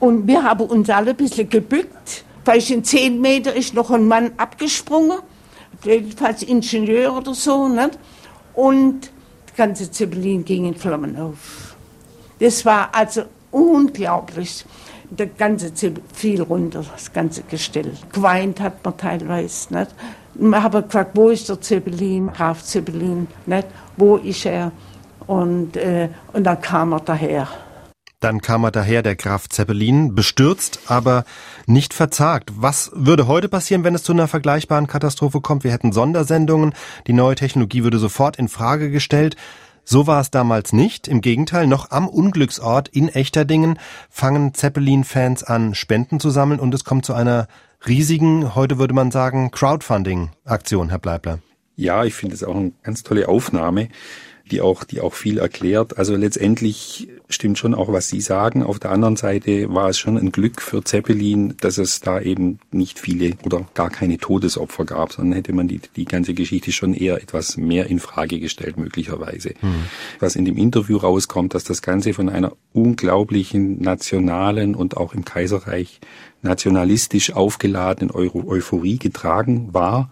und 0.00 0.26
wir 0.26 0.42
haben 0.42 0.66
uns 0.66 0.90
alle 0.90 1.10
ein 1.10 1.16
bisschen 1.16 1.48
gebückt. 1.48 2.24
Vielleicht 2.44 2.70
in 2.70 2.84
zehn 2.84 3.20
Meter 3.20 3.54
ist 3.54 3.72
noch 3.74 3.90
ein 3.90 4.06
Mann 4.06 4.32
abgesprungen, 4.36 5.18
jedenfalls 5.82 6.42
Ingenieur 6.42 7.16
oder 7.16 7.34
so. 7.34 7.68
Nicht? 7.68 7.98
Und 8.52 9.10
das 9.46 9.56
ganze 9.56 9.90
Zeppelin 9.90 10.44
ging 10.44 10.66
in 10.66 10.74
Flammen 10.74 11.16
auf. 11.16 11.76
Das 12.40 12.64
war 12.66 12.90
also 12.92 13.22
unglaublich. 13.50 14.64
Der 15.08 15.26
ganze 15.28 15.72
Zeppelin 15.72 16.04
fiel 16.12 16.42
runter, 16.42 16.84
das 16.92 17.12
ganze 17.12 17.42
Gestell. 17.42 17.92
Geweint 18.12 18.60
hat 18.60 18.84
man 18.84 18.96
teilweise. 18.96 19.72
Nicht? 19.72 19.94
Wir 20.36 20.62
haben 20.62 20.82
gefragt, 20.82 21.12
wo 21.14 21.30
ist 21.30 21.48
der 21.48 21.60
Zeppelin, 21.60 22.32
Graf 22.32 22.62
Zeppelin, 22.62 23.28
nicht? 23.46 23.68
wo 23.96 24.16
ist 24.16 24.44
er? 24.46 24.72
Und, 25.26 25.76
äh, 25.76 26.08
und 26.32 26.44
dann 26.44 26.60
kam 26.60 26.92
er 26.92 27.00
daher. 27.00 27.48
Dann 28.20 28.40
kam 28.40 28.64
er 28.64 28.70
daher, 28.70 29.02
der 29.02 29.16
Graf 29.16 29.48
Zeppelin, 29.48 30.14
bestürzt, 30.14 30.80
aber 30.86 31.24
nicht 31.66 31.94
verzagt. 31.94 32.50
Was 32.56 32.90
würde 32.94 33.26
heute 33.26 33.48
passieren, 33.48 33.84
wenn 33.84 33.94
es 33.94 34.02
zu 34.02 34.12
einer 34.12 34.28
vergleichbaren 34.28 34.86
Katastrophe 34.86 35.40
kommt? 35.40 35.62
Wir 35.62 35.72
hätten 35.72 35.92
Sondersendungen, 35.92 36.74
die 37.06 37.12
neue 37.12 37.34
Technologie 37.36 37.84
würde 37.84 37.98
sofort 37.98 38.36
in 38.36 38.48
Frage 38.48 38.90
gestellt. 38.90 39.36
So 39.84 40.06
war 40.06 40.20
es 40.20 40.30
damals 40.30 40.72
nicht. 40.72 41.06
Im 41.06 41.20
Gegenteil, 41.20 41.66
noch 41.66 41.90
am 41.90 42.08
Unglücksort 42.08 42.88
in 42.88 43.08
Echterdingen 43.08 43.78
fangen 44.08 44.54
Zeppelin-Fans 44.54 45.44
an, 45.44 45.74
Spenden 45.74 46.18
zu 46.18 46.30
sammeln 46.30 46.58
und 46.58 46.72
es 46.72 46.84
kommt 46.84 47.04
zu 47.04 47.12
einer 47.12 47.46
riesigen, 47.86 48.54
heute 48.54 48.78
würde 48.78 48.94
man 48.94 49.10
sagen, 49.10 49.50
Crowdfunding-Aktion, 49.50 50.90
Herr 50.90 50.98
Bleibler. 50.98 51.38
Ja, 51.76 52.04
ich 52.04 52.14
finde 52.14 52.34
es 52.34 52.44
auch 52.44 52.54
eine 52.54 52.72
ganz 52.82 53.02
tolle 53.02 53.28
Aufnahme 53.28 53.88
die 54.50 54.60
auch, 54.60 54.84
die 54.84 55.00
auch 55.00 55.14
viel 55.14 55.38
erklärt. 55.38 55.96
Also 55.96 56.16
letztendlich 56.16 57.08
stimmt 57.30 57.58
schon 57.58 57.74
auch, 57.74 57.90
was 57.90 58.08
Sie 58.08 58.20
sagen. 58.20 58.62
Auf 58.62 58.78
der 58.78 58.90
anderen 58.90 59.16
Seite 59.16 59.72
war 59.72 59.88
es 59.88 59.98
schon 59.98 60.18
ein 60.18 60.32
Glück 60.32 60.60
für 60.60 60.84
Zeppelin, 60.84 61.54
dass 61.60 61.78
es 61.78 62.00
da 62.00 62.20
eben 62.20 62.58
nicht 62.70 62.98
viele 62.98 63.32
oder 63.44 63.66
gar 63.72 63.88
keine 63.88 64.18
Todesopfer 64.18 64.84
gab, 64.84 65.12
sondern 65.12 65.34
hätte 65.34 65.54
man 65.54 65.66
die, 65.66 65.80
die 65.96 66.04
ganze 66.04 66.34
Geschichte 66.34 66.72
schon 66.72 66.92
eher 66.92 67.22
etwas 67.22 67.56
mehr 67.56 67.86
in 67.86 68.00
Frage 68.00 68.38
gestellt, 68.38 68.76
möglicherweise. 68.76 69.54
Mhm. 69.62 69.84
Was 70.20 70.36
in 70.36 70.44
dem 70.44 70.58
Interview 70.58 70.98
rauskommt, 70.98 71.54
dass 71.54 71.64
das 71.64 71.80
Ganze 71.80 72.12
von 72.12 72.28
einer 72.28 72.52
unglaublichen 72.74 73.80
nationalen 73.80 74.74
und 74.74 74.96
auch 74.96 75.14
im 75.14 75.24
Kaiserreich 75.24 76.00
nationalistisch 76.42 77.32
aufgeladenen 77.32 78.14
Euphorie 78.14 78.98
getragen 78.98 79.72
war. 79.72 80.10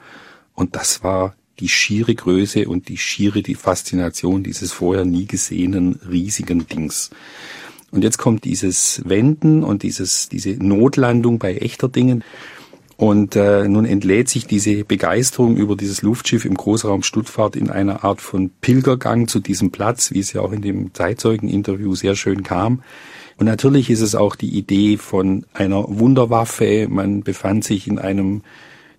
Und 0.55 0.75
das 0.75 1.05
war 1.05 1.35
die 1.63 1.69
schiere 1.69 2.13
Größe 2.13 2.67
und 2.67 2.89
die 2.89 2.99
schiere 2.99 3.41
die 3.41 3.55
Faszination 3.55 4.43
dieses 4.43 4.73
vorher 4.73 5.05
nie 5.05 5.27
gesehenen 5.27 6.01
riesigen 6.11 6.67
Dings. 6.67 7.11
Und 7.93 8.03
jetzt 8.03 8.19
kommt 8.19 8.45
dieses 8.45 9.01
Wenden 9.05 9.63
und 9.63 9.85
dieses, 9.85 10.29
diese 10.29 10.51
Notlandung 10.51 11.39
bei 11.39 11.55
echter 11.55 11.89
Dingen. 11.89 12.25
Und 12.97 13.37
äh, 13.37 13.69
nun 13.69 13.85
entlädt 13.85 14.29
sich 14.29 14.47
diese 14.47 14.85
Begeisterung 14.85 15.57
über 15.57 15.77
dieses 15.77 16.03
Luftschiff 16.03 16.45
im 16.45 16.55
Großraum 16.55 17.05
Stuttgart 17.05 17.55
in 17.55 17.71
einer 17.71 18.03
Art 18.03 18.21
von 18.21 18.51
Pilgergang 18.61 19.29
zu 19.29 19.39
diesem 19.39 19.71
Platz, 19.71 20.11
wie 20.11 20.21
es 20.21 20.33
ja 20.33 20.41
auch 20.41 20.53
in 20.53 20.63
dem 20.63 20.93
Zeitzeugeninterview 20.95 21.95
sehr 21.95 22.17
schön 22.17 22.43
kam. 22.43 22.83
Und 23.37 23.47
natürlich 23.47 23.89
ist 23.89 24.01
es 24.01 24.17
auch 24.17 24.35
die 24.35 24.57
Idee 24.59 24.97
von 24.97 25.47
einer 25.53 25.85
Wunderwaffe. 25.87 26.89
Man 26.91 27.23
befand 27.23 27.63
sich 27.63 27.87
in 27.87 28.01
einem 28.01 28.43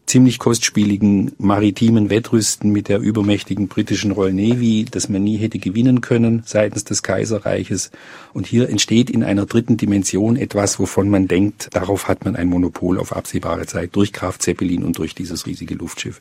ziemlich 0.06 0.38
kostspieligen 0.38 1.32
maritimen 1.38 2.10
Wettrüsten 2.10 2.72
mit 2.72 2.90
der 2.90 3.00
übermächtigen 3.00 3.68
britischen 3.68 4.12
Royal 4.12 4.34
Navy, 4.34 4.86
das 4.90 5.10
man 5.10 5.24
nie 5.24 5.38
hätte 5.38 5.60
gewinnen 5.60 6.02
können 6.02 6.44
seitens 6.46 6.84
des 6.84 7.04
Kaiserreiches. 7.04 7.92
Und 8.34 8.46
hier 8.46 8.70
entsteht 8.70 9.10
in 9.10 9.24
einer 9.24 9.46
dritten 9.46 9.78
Dimension 9.78 10.36
etwas, 10.36 10.80
wovon 10.80 11.10
man 11.10 11.28
denkt, 11.28 11.70
darauf 11.72 12.08
hat 12.08 12.26
man 12.26 12.36
ein 12.36 12.48
Monopol 12.48 13.00
auf 13.00 13.16
absehbare 13.16 13.66
Zeit 13.66 13.96
durch 13.96 14.14
Kraft 14.14 14.42
Zeppelin 14.42 14.84
und 14.84 14.98
durch 14.98 15.16
dieses 15.16 15.46
riesige 15.46 15.76
Luftschiff. 15.76 16.20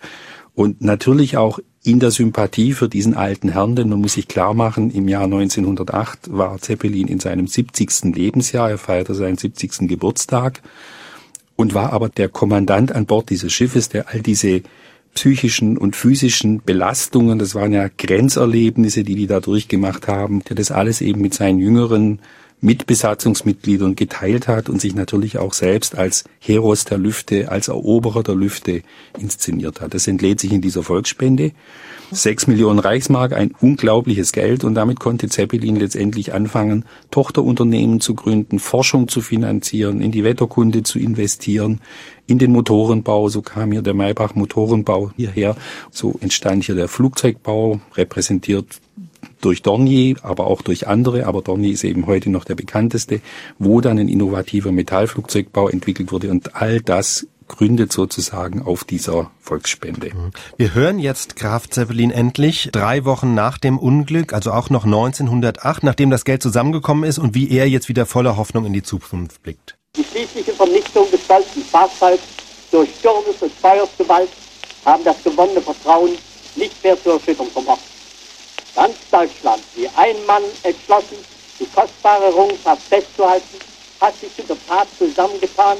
Und 0.55 0.83
natürlich 0.83 1.37
auch 1.37 1.59
in 1.83 1.99
der 1.99 2.11
Sympathie 2.11 2.73
für 2.75 2.89
diesen 2.89 3.15
alten 3.15 3.49
Herrn, 3.49 3.75
denn 3.75 3.89
man 3.89 4.01
muss 4.01 4.15
sich 4.15 4.29
klar 4.29 4.55
machen, 4.55 4.91
im 4.91 5.09
Jahr 5.09 5.25
1908 5.25 6.33
war 6.33 6.59
Zeppelin 6.59 7.09
in 7.09 7.21
seinem 7.21 7.47
70. 7.47 8.15
Lebensjahr, 8.15 8.71
er 8.71 8.79
feierte 8.79 9.15
seinen 9.15 9.39
70. 9.39 9.89
Geburtstag 9.89 10.63
und 11.63 11.75
war 11.75 11.93
aber 11.93 12.09
der 12.09 12.29
Kommandant 12.29 12.93
an 12.93 13.07
Bord 13.07 13.31
dieses 13.31 13.53
Schiffes, 13.53 13.89
der 13.89 14.09
all 14.09 14.21
diese 14.21 14.63
psychischen 15.15 15.79
und 15.79 15.95
physischen 15.95 16.61
Belastungen, 16.61 17.39
das 17.39 17.55
waren 17.55 17.73
ja 17.73 17.89
Grenzerlebnisse, 17.97 19.05
die 19.05 19.15
die 19.15 19.29
da 19.29 19.39
durchgemacht 19.39 20.09
haben, 20.09 20.43
der 20.43 20.57
das 20.57 20.73
alles 20.73 21.01
eben 21.01 21.21
mit 21.21 21.35
seinen 21.35 21.61
jüngeren 21.61 22.19
Mitbesatzungsmitgliedern 22.63 23.97
geteilt 23.97 24.47
hat 24.47 24.69
und 24.69 24.81
sich 24.81 24.95
natürlich 24.95 25.37
auch 25.37 25.53
selbst 25.53 25.99
als 25.99 26.25
Heros 26.39 26.85
der 26.85 26.97
Lüfte, 26.97 27.51
als 27.51 27.69
Eroberer 27.69 28.23
der 28.23 28.37
Lüfte 28.37 28.83
inszeniert 29.19 29.81
hat. 29.81 29.95
Das 29.95 30.07
entlädt 30.07 30.41
sich 30.41 30.53
in 30.53 30.61
dieser 30.63 30.85
Volksspende. 30.85 31.51
Sechs 32.13 32.47
Millionen 32.47 32.79
Reichsmark, 32.79 33.33
ein 33.33 33.53
unglaubliches 33.61 34.33
Geld 34.33 34.65
und 34.65 34.75
damit 34.75 35.01
konnte 35.01 35.29
Zeppelin 35.29 35.77
letztendlich 35.77 36.35
anfangen, 36.35 36.85
Tochterunternehmen 37.11 38.01
zu 38.01 38.15
gründen, 38.15 38.59
Forschung 38.59 39.09
zu 39.09 39.23
finanzieren, 39.23 40.01
in 40.01 40.13
die 40.13 40.23
Wetterkunde 40.23 40.85
zu 40.85 40.99
investieren, 40.99 41.81
in 42.27 42.39
den 42.39 42.53
Motorenbau. 42.53 43.29
So 43.29 43.43
kam 43.43 43.73
hier 43.73 43.83
der 43.83 43.95
Maybach 43.95 44.35
Motorenbau 44.35 45.11
hierher. 45.17 45.57
So 45.91 46.17
entstand 46.21 46.65
hier 46.65 46.75
der 46.75 46.89
Flugzeugbau, 46.89 47.81
repräsentiert 47.95 48.81
durch 49.41 49.63
Dornier, 49.63 50.17
aber 50.23 50.47
auch 50.47 50.63
durch 50.63 50.87
andere, 50.87 51.27
aber 51.27 51.43
Dornier 51.43 51.73
ist 51.73 51.85
eben 51.85 52.07
heute 52.07 52.31
noch 52.31 52.45
der 52.45 52.55
bekannteste, 52.55 53.21
wo 53.59 53.81
dann 53.81 53.99
ein 53.99 54.09
innovativer 54.09 54.73
Metallflugzeugbau 54.73 55.69
entwickelt 55.69 56.13
wurde 56.13 56.31
und 56.31 56.55
all 56.55 56.81
das 56.81 57.27
gründet 57.49 57.93
sozusagen 57.93 58.63
auf 58.63 58.85
dieser 58.85 59.31
Volksspende. 59.41 60.11
Mhm. 60.15 60.31
Wir 60.57 60.75
hören 60.75 60.99
jetzt 60.99 61.37
Graf 61.37 61.69
Zeppelin 61.69 62.11
endlich, 62.11 62.71
drei 62.73 63.05
Wochen 63.05 63.35
nach 63.35 63.59
dem 63.59 63.79
Unglück, 63.79 64.33
also 64.33 64.53
auch 64.53 64.71
noch 64.71 64.85
1908, 64.85 65.83
nachdem 65.83 66.11
das 66.11 66.25
Geld 66.25 66.43
zusammengekommen 66.43 67.05
ist 67.05 67.19
und 67.19 67.35
wie 67.35 67.51
er 67.51 67.69
jetzt 67.69 67.89
wieder 67.89 68.07
voller 68.07 68.37
Hoffnung 68.37 68.65
in 68.65 68.73
die 68.73 68.83
Zukunft 68.83 69.43
blickt. 69.43 69.77
Die 69.95 70.05
schließliche 70.05 70.55
Vernichtung 70.55 71.11
des 71.11 71.21
stolzen 71.23 71.63
Fahrzeugs 71.65 72.23
durch 72.71 72.89
Sturmes 72.99 73.37
und 73.41 73.53
Feuersgewalt 73.53 74.31
haben 74.87 75.05
das 75.05 75.23
gewonnene 75.23 75.61
Vertrauen 75.61 76.17
nicht 76.57 76.83
mehr 76.83 76.97
zu 77.03 77.11
erschüttern 77.11 77.49
vermocht. 77.49 77.83
Ganz 78.75 78.95
Deutschland, 79.11 79.63
wie 79.75 79.87
ein 79.95 80.25
Mann 80.25 80.45
entschlossen, 80.63 81.19
die 81.61 81.67
kostbare 81.67 82.25
Errungenschaft 82.25 82.81
festzuhalten, 82.89 83.59
hat 84.01 84.19
sich 84.19 84.35
zu 84.35 84.43
der 84.45 84.57
Tat 84.67 84.89
zusammengetan, 84.99 85.77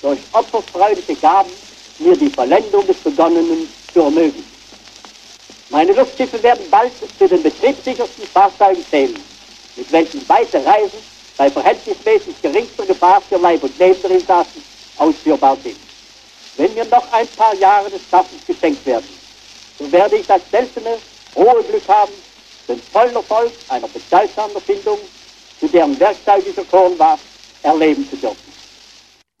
durch 0.00 0.18
opferfreudige 0.32 1.14
Gaben 1.14 1.52
mir 2.00 2.16
die 2.16 2.30
Vollendung 2.30 2.84
des 2.84 2.96
Begonnenen 2.96 3.72
zu 3.92 4.00
ermöglichen. 4.00 4.50
Meine 5.70 5.92
Luftschiffe 5.92 6.42
werden 6.42 6.68
bald 6.68 6.90
zu 7.16 7.28
den 7.28 7.44
betriebssichersten 7.44 8.26
Fahrzeugen 8.26 8.84
zählen, 8.90 9.22
mit 9.76 9.92
welchen 9.92 10.28
weite 10.28 10.64
Reisen 10.66 11.11
bei 11.36 11.50
verhältnismäßig 11.50 12.40
geringster 12.42 12.86
Gefahr 12.86 13.20
für 13.20 13.36
Leib 13.36 13.62
und 13.62 13.78
Leben 13.78 14.00
der 14.02 14.10
Insassen 14.12 14.62
ausführbar 14.96 15.56
sind. 15.62 15.76
Wenn 16.56 16.74
mir 16.74 16.84
noch 16.84 17.10
ein 17.12 17.26
paar 17.36 17.54
Jahre 17.54 17.90
des 17.90 18.02
Schaffens 18.10 18.44
geschenkt 18.46 18.84
werden, 18.84 19.06
so 19.78 19.90
werde 19.90 20.16
ich 20.16 20.26
das 20.26 20.42
seltene, 20.50 20.98
hohe 21.34 21.62
Glück 21.64 21.88
haben, 21.88 22.12
den 22.68 22.78
vollen 22.78 23.14
Erfolg 23.14 23.50
einer 23.68 23.88
bedeutsamen 23.88 24.54
Erfindung, 24.54 24.98
zu 25.58 25.68
deren 25.68 25.98
Werkzeug 25.98 26.44
ich 26.46 26.56
erkoren 26.56 26.98
war, 26.98 27.18
erleben 27.62 28.08
zu 28.08 28.16
dürfen. 28.16 28.52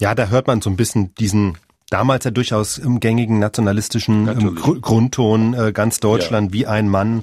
Ja, 0.00 0.14
da 0.14 0.28
hört 0.28 0.46
man 0.46 0.60
so 0.62 0.70
ein 0.70 0.76
bisschen 0.76 1.14
diesen 1.16 1.58
damals 1.90 2.24
ja 2.24 2.30
durchaus 2.30 2.78
im 2.78 3.00
gängigen 3.00 3.38
nationalistischen 3.38 4.54
Gr 4.54 4.80
Grundton, 4.80 5.54
äh, 5.54 5.72
ganz 5.72 6.00
Deutschland 6.00 6.50
ja. 6.50 6.52
wie 6.52 6.66
ein 6.66 6.88
Mann 6.88 7.22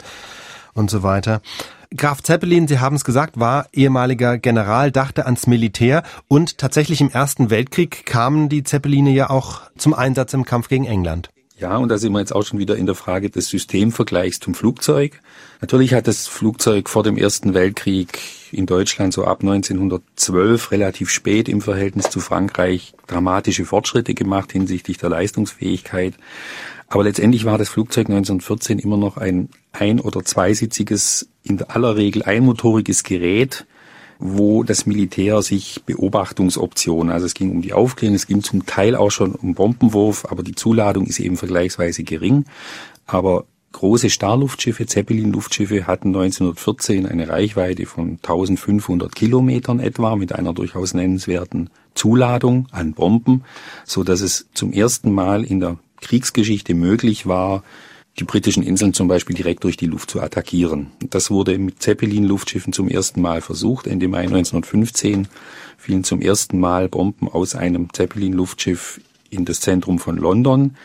und 0.74 0.92
so 0.92 1.02
weiter. 1.02 1.42
Graf 1.98 2.22
Zeppelin, 2.22 2.68
Sie 2.68 2.80
haben 2.80 2.96
es 2.96 3.04
gesagt, 3.04 3.40
war 3.40 3.68
ehemaliger 3.74 4.38
General, 4.38 4.92
dachte 4.92 5.26
ans 5.26 5.48
Militär 5.48 6.04
und 6.28 6.60
tatsächlich 6.60 7.02
im 7.02 7.10
Ersten 7.10 7.50
Weltkrieg 7.50 8.06
kamen 8.06 8.48
die 8.48 8.64
Zeppeline 8.64 9.10
ja 9.10 9.32
auch 9.32 9.62
zum 9.76 9.96
Einsatz 9.96 10.34
im 10.34 10.46
Kampf 10.46 10.70
gegen 10.70 10.86
England. 10.86 11.32
Ja, 11.58 11.78
und 11.78 11.90
da 11.90 11.98
sind 11.98 12.14
wir 12.14 12.20
jetzt 12.20 12.34
auch 12.34 12.46
schon 12.46 12.60
wieder 12.60 12.76
in 12.78 12.86
der 12.86 12.94
Frage 12.94 13.32
des 13.32 13.50
Systemvergleichs 13.50 14.40
zum 14.40 14.54
Flugzeug. 14.54 15.20
Natürlich 15.62 15.96
hat 15.96 16.08
das 16.08 16.28
Flugzeug 16.28 16.90
vor 16.90 17.02
dem 17.02 17.18
Ersten 17.18 17.56
Weltkrieg 17.56 18.20
in 18.52 18.68
Deutschland 18.68 19.12
so 19.12 19.26
ab 19.26 19.42
1912 19.42 20.72
relativ 20.72 21.10
spät 21.10 21.50
im 21.50 21.60
Verhältnis 21.60 22.12
zu 22.12 22.20
Frankreich 22.20 22.94
dramatische 23.08 23.66
Fortschritte 23.66 24.14
gemacht 24.14 24.52
hinsichtlich 24.52 25.00
der 25.00 25.10
Leistungsfähigkeit. 25.10 26.14
Aber 26.88 27.04
letztendlich 27.04 27.46
war 27.46 27.58
das 27.58 27.70
Flugzeug 27.70 28.10
1914 28.10 28.78
immer 28.78 28.98
noch 28.98 29.18
ein 29.18 29.50
ein- 29.72 30.00
oder 30.00 30.24
zweisitziges, 30.24 31.30
in 31.44 31.62
aller 31.64 31.96
Regel 31.96 32.24
einmotoriges 32.24 33.04
Gerät, 33.04 33.66
wo 34.20 34.64
das 34.64 34.86
Militär 34.86 35.42
sich 35.42 35.82
Beobachtungsoptionen, 35.86 37.12
also 37.12 37.26
es 37.26 37.34
ging 37.34 37.52
um 37.52 37.62
die 37.62 37.74
Aufklärung, 37.74 38.16
es 38.16 38.28
ging 38.28 38.44
zum 38.44 38.66
Teil 38.66 38.96
auch 38.96 39.12
schon 39.12 39.34
um 39.34 39.54
Bombenwurf, 39.54 40.26
aber 40.30 40.44
die 40.44 40.56
Zuladung 40.56 41.06
ist 41.06 41.20
eben 41.20 41.38
vergleichsweise 41.38 42.04
gering. 42.04 42.44
Aber 43.06 43.46
große 43.72 44.10
Starluftschiffe, 44.10 44.86
Zeppelin-Luftschiffe 44.86 45.88
hatten 45.88 46.10
1914 46.10 47.06
eine 47.06 47.30
Reichweite 47.30 47.86
von 47.86 48.20
1500 48.22 49.16
Kilometern 49.16 49.80
etwa 49.80 50.18
mit 50.18 50.34
einer 50.34 50.54
durchaus 50.54 50.94
nennenswerten 50.94 51.70
Zuladung 51.96 52.68
an 52.72 52.94
Bomben, 52.94 53.44
so 53.86 54.04
dass 54.04 54.20
es 54.20 54.48
zum 54.54 54.74
ersten 54.74 55.14
Mal 55.14 55.46
in 55.46 55.62
der 55.62 55.78
Kriegsgeschichte 56.02 56.74
möglich 56.74 57.26
war, 57.26 57.64
die 58.20 58.26
britischen 58.26 58.64
Inseln 58.64 58.94
zum 58.94 59.08
Beispiel 59.08 59.36
direkt 59.36 59.64
durch 59.64 59.78
die 59.78 59.86
Luft 59.86 60.12
zu 60.12 60.22
attackieren. 60.22 60.92
Das 61.10 61.32
wurde 61.32 61.58
mit 61.58 61.82
Zeppelin-Luftschiffen 61.82 62.74
zum 62.74 62.90
ersten 62.90 63.22
Mal 63.22 63.42
versucht. 63.42 63.88
Ende 63.88 64.08
Mai 64.08 64.22
1915 64.22 65.28
fielen 65.78 66.04
zum 66.04 66.22
ersten 66.22 66.60
Mal 66.60 66.90
Bomben 66.90 67.30
aus 67.30 67.56
einem 67.56 67.94
Zeppelin-Luftschiff 67.94 69.00
in 69.30 69.46
das 69.46 69.62
Zentrum 69.62 70.00
von 70.00 70.18
London. 70.18 70.76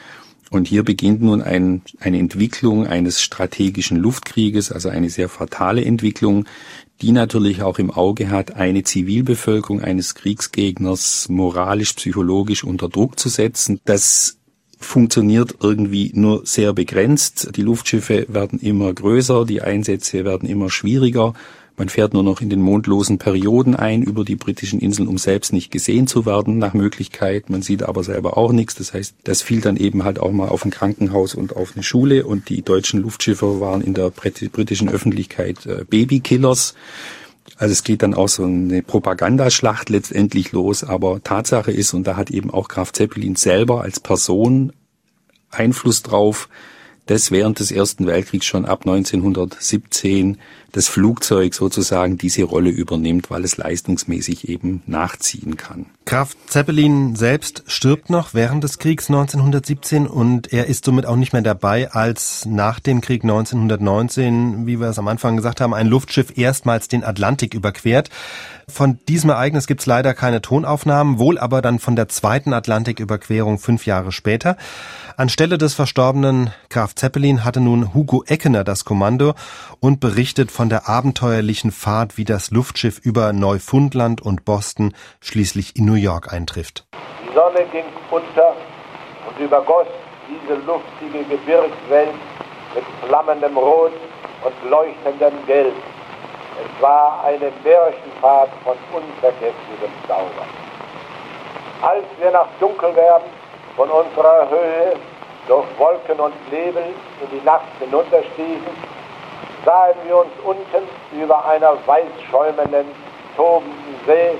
Und 0.51 0.69
hier 0.69 0.85
beginnt 0.85 1.23
nun 1.23 1.43
ein, 1.43 1.83
eine 1.99 2.19
Entwicklung 2.19 2.87
eines 2.87 3.21
strategischen 3.21 3.97
Luftkrieges, 3.97 4.71
also 4.71 4.89
eine 4.89 5.11
sehr 5.11 5.29
fatale 5.29 5.85
Entwicklung, 5.85 6.45
die 7.01 7.11
natürlich 7.11 7.63
auch 7.63 7.81
im 7.81 7.91
Auge 7.91 8.31
hat, 8.31 8.55
eine 8.55 8.85
Zivilbevölkerung 8.85 9.81
eines 9.81 10.15
Kriegsgegners 10.15 11.29
moralisch, 11.29 11.95
psychologisch 11.95 12.63
unter 12.63 12.89
Druck 12.89 13.19
zu 13.19 13.29
setzen. 13.29 13.81
Das 13.85 14.39
funktioniert 14.85 15.57
irgendwie 15.61 16.13
nur 16.15 16.43
sehr 16.45 16.73
begrenzt. 16.73 17.51
Die 17.57 17.63
Luftschiffe 17.63 18.27
werden 18.29 18.59
immer 18.61 18.93
größer, 18.93 19.45
die 19.45 19.63
Einsätze 19.63 20.25
werden 20.25 20.49
immer 20.49 20.71
schwieriger. 20.71 21.35
Man 21.77 21.89
fährt 21.89 22.15
nur 22.15 22.23
noch 22.23 22.41
in 22.41 22.51
den 22.51 22.61
mondlosen 22.61 23.19
Perioden 23.19 23.75
ein 23.75 24.03
über 24.03 24.25
die 24.25 24.37
britischen 24.37 24.79
Inseln, 24.79 25.09
um 25.09 25.19
selbst 25.19 25.53
nicht 25.53 25.73
gesehen 25.73 26.07
zu 26.07 26.25
werden 26.25 26.59
nach 26.59 26.73
Möglichkeit. 26.73 27.51
Man 27.51 27.63
sieht 27.63 27.83
aber 27.83 28.05
selber 28.05 28.39
auch 28.39 28.53
nichts. 28.53 28.77
Das 28.77 28.95
heißt, 28.95 29.17
das 29.25 29.43
fiel 29.43 29.61
dann 29.61 29.77
eben 29.77 30.05
halt 30.05 30.21
auch 30.21 30.31
mal 30.31 30.49
auf 30.49 30.65
ein 30.65 30.71
Krankenhaus 30.71 31.35
und 31.35 31.57
auf 31.57 31.73
eine 31.75 31.83
Schule. 31.83 32.27
Und 32.27 32.49
die 32.49 32.63
deutschen 32.63 33.03
Luftschiffe 33.03 33.61
waren 33.61 33.81
in 33.81 33.93
der 33.93 34.11
britischen 34.11 34.89
Öffentlichkeit 34.89 35.67
äh, 35.67 35.85
Babykillers. 35.89 36.75
Also 37.57 37.73
es 37.73 37.85
geht 37.85 38.03
dann 38.03 38.15
auch 38.15 38.29
so 38.29 38.45
eine 38.45 38.83
Propagandaschlacht 38.83 39.91
letztendlich 39.91 40.53
los, 40.53 40.83
aber 40.83 41.23
Tatsache 41.23 41.71
ist, 41.71 41.95
und 41.95 42.07
da 42.07 42.17
hat 42.17 42.31
eben 42.31 42.51
auch 42.51 42.69
Graf 42.69 42.93
Zeppelin 42.93 43.37
selber 43.37 43.83
als 43.83 44.01
Person 44.01 44.73
Einfluss 45.51 46.03
drauf, 46.03 46.49
dass 47.07 47.31
während 47.31 47.61
des 47.61 47.71
Ersten 47.71 48.07
Weltkriegs 48.07 48.47
schon 48.47 48.65
ab 48.65 48.81
1917 48.87 50.39
das 50.75 50.89
Flugzeug 50.89 51.55
sozusagen 51.55 52.19
diese 52.19 52.43
Rolle 52.43 52.71
übernimmt, 52.71 53.31
weil 53.31 53.45
es 53.45 53.57
leistungsmäßig 53.57 54.49
eben 54.49 54.83
nachziehen 54.87 55.57
kann. 55.57 55.87
Graf 56.05 56.37
Zeppelin 56.49 57.15
selbst 57.15 57.63
stirbt 57.67 58.11
noch 58.11 58.35
während 58.35 58.65
des 58.65 58.79
Kriegs 58.79 59.09
1917 59.09 60.09
und 60.09 60.53
er 60.53 60.67
ist 60.67 60.85
somit 60.85 61.07
auch 61.07 61.15
nicht 61.17 61.33
mehr 61.33 61.43
dabei, 61.43 61.93
als 61.93 62.45
nach 62.45 62.81
dem 62.81 63.01
Krieg 63.01 63.23
1919, 63.23 64.67
wie 64.67 64.81
wir 64.81 64.89
es 64.89 64.99
am 64.99 65.07
Anfang 65.07 65.37
gesagt 65.37 65.61
haben, 65.61 65.75
ein 65.75 65.87
Luftschiff 65.87 66.37
erstmals 66.37 66.89
den 66.89 67.05
Atlantik 67.05 67.55
überquert. 67.55 68.11
Von 68.69 68.99
diesem 69.09 69.31
Ereignis 69.31 69.67
gibt 69.67 69.81
es 69.81 69.87
leider 69.87 70.13
keine 70.15 70.41
Tonaufnahmen, 70.41 71.19
wohl 71.19 71.39
aber 71.39 71.63
dann 71.63 71.79
von 71.79 71.97
der 71.97 72.09
zweiten 72.09 72.53
Atlantiküberquerung 72.53 73.59
fünf 73.59 73.87
Jahre 73.87 74.11
später. 74.11 74.57
Anstelle 75.17 75.59
des 75.59 75.75
verstorbenen 75.75 76.51
Graf 76.71 76.95
Zeppelin 76.95 77.45
hatte 77.45 77.61
nun 77.61 77.95
Hugo 77.95 78.25
Eckener 78.27 78.65
das 78.65 78.85
Kommando 78.85 79.35
und 79.81 80.01
berichtet 80.01 80.51
von 80.51 80.64
der 80.69 80.89
abenteuerlichen 80.89 81.71
Fahrt, 81.71 82.17
wie 82.17 82.25
das 82.25 82.51
Luftschiff 82.51 82.99
über 82.99 83.33
Neufundland 83.33 84.21
und 84.21 84.45
Boston 84.45 84.95
schließlich 85.21 85.77
in 85.77 85.85
New 85.87 85.95
York 85.95 86.33
eintrifft. 86.33 86.87
Die 87.23 87.35
Sonne 87.35 87.67
ging 87.73 87.85
unter 88.11 88.55
und 89.29 89.39
übergoss 89.39 89.87
diese 90.29 90.55
luftige 90.61 91.25
Gebirgswelt 91.25 92.15
mit 92.75 92.85
flammendem 93.07 93.57
Rot 93.57 93.93
und 94.45 94.71
leuchtendem 94.71 95.35
Gelb. 95.47 95.75
Es 96.63 96.83
war 96.83 97.25
eine 97.25 97.51
Märchenfahrt 97.63 98.51
von 98.63 98.77
unvergesslichem 98.93 99.93
Zauber. 100.07 100.47
Als 101.83 102.05
wir 102.21 102.31
nach 102.31 102.49
Dunkelwerden 102.61 103.29
von 103.77 103.91
unserer 103.91 104.49
Höhe 104.49 104.95
durch 105.49 105.67
Wolken 105.79 106.21
und 106.21 106.35
Nebel 106.51 106.95
in 107.21 107.39
die 107.39 107.45
Nacht 107.45 107.69
hinunterstießen, 107.81 108.94
sahen 109.65 109.97
wir 110.05 110.19
uns 110.19 110.33
unten 110.45 110.89
über 111.13 111.45
einer 111.47 111.75
weiß 111.87 112.07
schäumenden, 112.31 112.87
tobenden 113.37 114.01
See. 114.07 114.39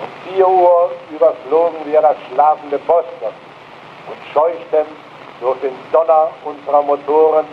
Um 0.00 0.32
vier 0.32 0.48
Uhr 0.48 0.90
überflogen 1.10 1.78
wir 1.84 2.00
das 2.00 2.16
schlafende 2.30 2.78
Boston 2.78 3.32
und 4.08 4.32
scheuchten 4.32 4.86
durch 5.40 5.60
den 5.60 5.74
Donner 5.92 6.30
unserer 6.44 6.82
Motoren 6.82 7.46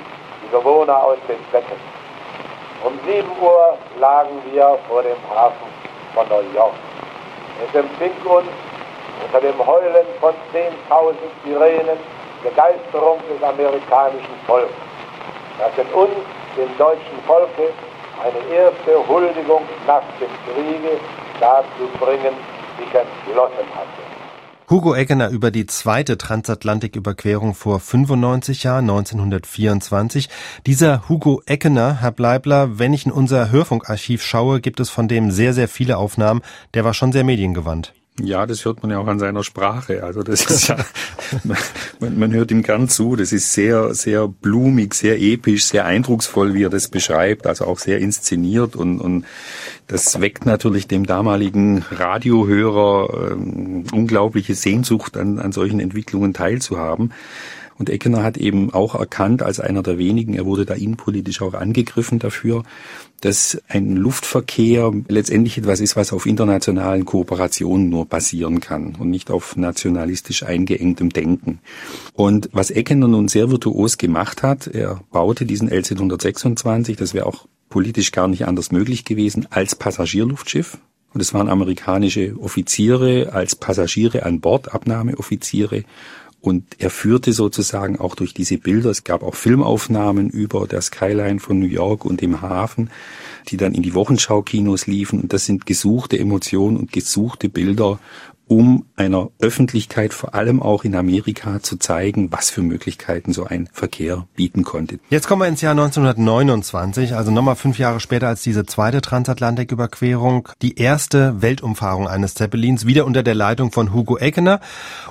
die 0.44 0.48
Bewohner 0.48 1.04
aus 1.04 1.18
den 1.28 1.38
Betten. 1.52 1.80
Um 2.84 3.00
sieben 3.06 3.32
Uhr 3.40 3.78
lagen 4.00 4.42
wir 4.52 4.78
vor 4.88 5.04
dem 5.04 5.18
Hafen 5.36 5.68
von 6.16 6.28
New 6.30 6.54
York. 6.54 6.74
Es 7.68 7.76
empfing 7.76 8.14
uns 8.26 8.48
unter 9.24 9.40
dem 9.40 9.66
Heulen 9.66 10.06
von 10.20 10.34
10.000 10.52 11.14
Sirenen 11.44 11.98
Begeisterung 12.44 13.20
des 13.30 13.44
amerikanischen 13.44 14.36
Volkes, 14.48 14.74
das 15.60 15.86
in 15.86 15.94
uns, 15.94 16.12
dem 16.58 16.70
deutschen 16.78 17.18
Volke, 17.26 17.74
eine 18.24 18.56
erste 18.56 19.08
Huldigung 19.08 19.64
nach 19.88 20.04
dem 20.20 20.30
Kriege 20.46 21.00
dazu 21.40 21.88
bringen, 22.00 22.36
sich 22.78 22.94
entschlossen 22.94 23.68
hatte. 23.76 24.02
Hugo 24.70 24.96
Eggener 24.96 25.30
über 25.30 25.52
die 25.52 25.66
zweite 25.66 26.18
Transatlantiküberquerung 26.18 27.56
vor 27.56 27.82
95 27.82 28.64
Jahren, 28.64 28.90
1924. 28.90 30.30
Dieser 30.66 31.10
Hugo 31.10 31.42
Eggener, 31.46 31.98
Herr 32.00 32.12
Bleibler, 32.12 32.80
wenn 32.80 32.94
ich 32.94 33.06
in 33.06 33.12
unser 33.12 33.52
Hörfunkarchiv 33.52 34.24
schaue, 34.24 34.62
gibt 34.62 34.80
es 34.80 34.90
von 34.90 35.10
dem 35.10 35.30
sehr, 35.30 35.54
sehr 35.54 35.68
viele 35.68 35.98
Aufnahmen. 35.98 36.42
Der 36.74 36.86
war 36.86 36.94
schon 36.94 37.12
sehr 37.12 37.26
mediengewandt. 37.26 37.94
Ja, 38.20 38.46
das 38.46 38.66
hört 38.66 38.84
man 38.84 38.92
ja 38.92 39.00
auch 39.00 39.08
an 39.08 39.20
seiner 39.20 39.44
Sprache. 39.44 40.04
Also 40.04 40.22
das 40.22 40.46
ist 40.46 40.68
ja, 40.68 40.78
man, 42.00 42.20
man 42.20 42.34
hört 42.34 42.52
ihm 42.52 42.62
gern 42.62 42.90
zu. 42.90 43.16
Das 43.16 43.32
ist 43.32 43.54
sehr, 43.54 43.94
sehr 43.94 44.28
blumig, 44.28 44.94
sehr 44.94 45.20
episch, 45.20 45.66
sehr 45.66 45.86
eindrucksvoll, 45.86 46.54
wie 46.54 46.64
er 46.64 46.70
das 46.70 46.90
beschreibt. 46.90 47.48
Also 47.48 47.66
auch 47.66 47.80
sehr 47.80 48.00
inszeniert 48.00 48.76
und, 48.76 49.00
und 49.00 49.26
das 49.88 50.20
weckt 50.20 50.46
natürlich 50.46 50.88
dem 50.88 51.06
damaligen 51.06 51.84
Radiohörer 51.90 53.32
ähm, 53.32 53.86
unglaubliche 53.92 54.56
Sehnsucht, 54.56 55.16
an, 55.18 55.40
an 55.40 55.52
solchen 55.52 55.80
Entwicklungen 55.80 56.34
teilzuhaben. 56.34 57.14
Und 57.78 57.90
Eckener 57.90 58.24
hat 58.24 58.38
eben 58.38 58.74
auch 58.74 58.96
erkannt, 58.96 59.42
als 59.42 59.60
einer 59.60 59.84
der 59.84 59.98
wenigen, 59.98 60.34
er 60.34 60.46
wurde 60.46 60.66
da 60.66 60.74
innenpolitisch 60.74 61.42
auch 61.42 61.54
angegriffen 61.54 62.20
dafür, 62.20 62.64
dass 63.22 63.62
ein 63.68 63.96
Luftverkehr 63.96 64.92
letztendlich 65.08 65.58
etwas 65.58 65.80
ist, 65.80 65.96
was 65.96 66.14
auf 66.14 66.26
internationalen 66.26 67.06
Kooperationen 67.06 67.90
nur 67.90 68.06
basieren 68.06 68.60
kann 68.60 68.96
und 68.96 69.10
nicht 69.10 69.32
auf 69.32 69.56
nationalistisch 69.56 70.44
eingeengtem 70.44 71.10
Denken. 71.10 71.60
Und 72.14 72.50
was 72.52 72.72
Eckener 72.72 73.08
nun 73.08 73.28
sehr 73.28 73.52
virtuos 73.52 73.98
gemacht 73.98 74.44
hat, 74.44 74.68
er 74.68 75.02
baute 75.12 75.46
diesen 75.46 75.70
LZ 75.70 75.92
126, 75.92 76.98
das 76.98 77.14
wäre 77.14 77.28
auch 77.28 77.48
politisch 77.70 78.12
gar 78.12 78.28
nicht 78.28 78.46
anders 78.46 78.72
möglich 78.72 79.06
gewesen, 79.06 79.48
als 79.50 79.76
Passagierluftschiff. 79.76 80.78
Und 81.14 81.22
es 81.22 81.34
waren 81.34 81.50
amerikanische 81.50 82.36
Offiziere 82.40 83.34
als 83.34 83.56
Passagiere 83.56 84.24
an 84.24 84.40
Bord, 84.40 84.74
Abnahmeoffiziere. 84.74 85.84
Und 86.42 86.66
er 86.80 86.90
führte 86.90 87.34
sozusagen 87.34 88.00
auch 88.00 88.16
durch 88.16 88.34
diese 88.34 88.58
Bilder, 88.58 88.90
es 88.90 89.04
gab 89.04 89.22
auch 89.22 89.36
Filmaufnahmen 89.36 90.30
über 90.30 90.66
der 90.66 90.82
Skyline 90.82 91.40
von 91.40 91.60
New 91.60 91.68
York 91.68 92.04
und 92.04 92.22
dem 92.22 92.42
Hafen, 92.42 92.90
die 93.50 93.58
dann 93.58 93.76
in 93.76 93.84
die 93.84 93.94
Wochenschaukinos 93.94 94.88
liefen. 94.88 95.22
Und 95.22 95.34
das 95.34 95.46
sind 95.46 95.68
gesuchte 95.68 96.18
Emotionen 96.18 96.78
und 96.78 96.92
gesuchte 96.92 97.48
Bilder, 97.48 98.00
um 98.52 98.86
einer 98.98 99.30
Öffentlichkeit, 99.40 100.14
vor 100.14 100.36
allem 100.36 100.62
auch 100.62 100.84
in 100.84 100.94
Amerika, 100.94 101.62
zu 101.62 101.78
zeigen, 101.78 102.34
was 102.34 102.50
für 102.50 102.62
Möglichkeiten 102.62 103.32
so 103.32 103.46
ein 103.46 103.70
Verkehr 103.72 104.28
bieten 104.36 104.66
konnte. 104.66 105.00
Jetzt 105.10 105.30
kommen 105.30 105.44
wir 105.44 105.48
ins 105.48 105.62
Jahr 105.62 105.72
1929, 105.72 107.16
also 107.16 107.32
nochmal 107.32 107.56
fünf 107.56 107.80
Jahre 107.80 108.02
später 108.02 108.28
als 108.28 108.42
diese 108.42 108.66
zweite 108.66 109.00
Transatlantiküberquerung, 109.00 110.50
die 110.62 110.78
erste 110.78 111.42
Weltumfahrung 111.42 112.10
eines 112.10 112.34
Zeppelins, 112.34 112.86
wieder 112.86 113.06
unter 113.06 113.24
der 113.24 113.36
Leitung 113.36 113.72
von 113.72 113.94
Hugo 113.94 114.18
Eckener. 114.18 114.60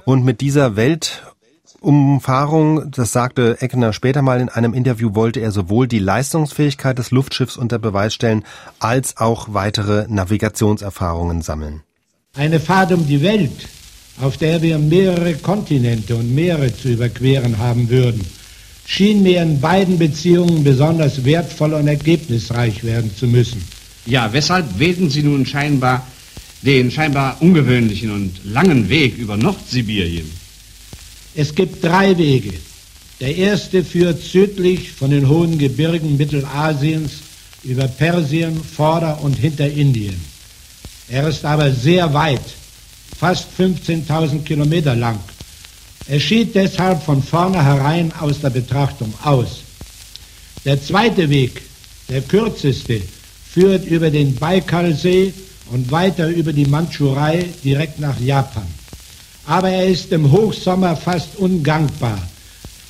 Und 0.05 0.23
mit 0.23 0.43
dieser 0.43 0.77
Weltumfahrung, 0.77 2.91
das 2.91 3.13
sagte 3.13 3.63
Eckener 3.63 3.95
später 3.95 4.21
mal 4.21 4.43
in 4.43 4.51
einem 4.51 4.75
Interview, 4.75 5.15
wollte 5.15 5.41
er 5.41 5.51
sowohl 5.51 5.89
die 5.89 5.99
Leistungsfähigkeit 5.99 6.99
des 6.99 7.11
Luftschiffs 7.11 7.57
unter 7.57 7.79
Beweis 7.79 8.13
stellen, 8.13 8.45
als 8.81 9.17
auch 9.17 9.55
weitere 9.55 10.05
Navigationserfahrungen 10.09 11.41
sammeln. 11.41 11.85
Eine 12.37 12.61
Fahrt 12.61 12.93
um 12.93 13.05
die 13.09 13.23
Welt, 13.23 13.67
auf 14.21 14.37
der 14.37 14.63
wir 14.63 14.79
mehrere 14.79 15.35
Kontinente 15.35 16.15
und 16.15 16.33
Meere 16.33 16.73
zu 16.73 16.91
überqueren 16.91 17.59
haben 17.59 17.91
würden, 17.91 18.25
schien 18.87 19.25
mir 19.25 19.43
in 19.43 19.61
beiden 19.61 19.99
Beziehungen 19.99 20.63
besonders 20.63 21.25
wertvoll 21.25 21.75
und 21.75 21.89
ergebnisreich 21.89 22.85
werden 22.85 23.11
zu 23.17 23.27
müssen. 23.27 23.65
Ja, 24.07 24.33
weshalb 24.33 24.79
wählten 24.79 25.11
Sie 25.11 25.25
nun 25.25 25.45
scheinbar 25.45 26.07
den 26.63 26.93
scheinbar 26.93 27.37
ungewöhnlichen 27.43 28.13
und 28.13 28.33
langen 28.45 28.89
Weg 28.89 29.19
über 29.19 29.37
Nordsibirien? 29.37 30.31
Es 31.35 31.53
gibt 31.53 31.83
drei 31.83 32.17
Wege. 32.17 32.53
Der 33.19 33.35
erste 33.35 33.83
führt 33.83 34.23
südlich 34.23 34.93
von 34.93 35.11
den 35.11 35.29
hohen 35.29 35.59
Gebirgen 35.59 36.17
Mittelasiens 36.17 37.11
über 37.65 37.89
Persien, 37.89 38.63
Vorder- 38.63 39.21
und 39.21 39.37
Hinterindien. 39.37 40.30
Er 41.11 41.27
ist 41.27 41.45
aber 41.45 41.73
sehr 41.73 42.15
weit, 42.15 42.41
fast 43.19 43.49
15.000 43.59 44.45
Kilometer 44.45 44.95
lang. 44.95 45.19
Er 46.07 46.21
schied 46.21 46.55
deshalb 46.55 47.03
von 47.03 47.21
vornherein 47.21 48.13
aus 48.21 48.41
der 48.41 48.51
Betrachtung 48.51 49.13
aus. 49.25 49.63
Der 50.65 50.81
zweite 50.81 51.29
Weg, 51.29 51.63
der 52.09 52.23
kürzeste, 52.23 53.03
führt 53.53 53.85
über 53.87 54.11
den 54.11 54.37
Baikalsee 54.37 55.33
und 55.73 55.91
weiter 55.91 56.29
über 56.29 56.53
die 56.53 56.67
Mandschurei 56.67 57.47
direkt 57.65 57.99
nach 57.99 58.21
Japan. 58.21 58.67
Aber 59.47 59.69
er 59.69 59.89
ist 59.89 60.13
im 60.13 60.31
Hochsommer 60.31 60.97
fast 60.97 61.37
ungangbar. 61.37 62.21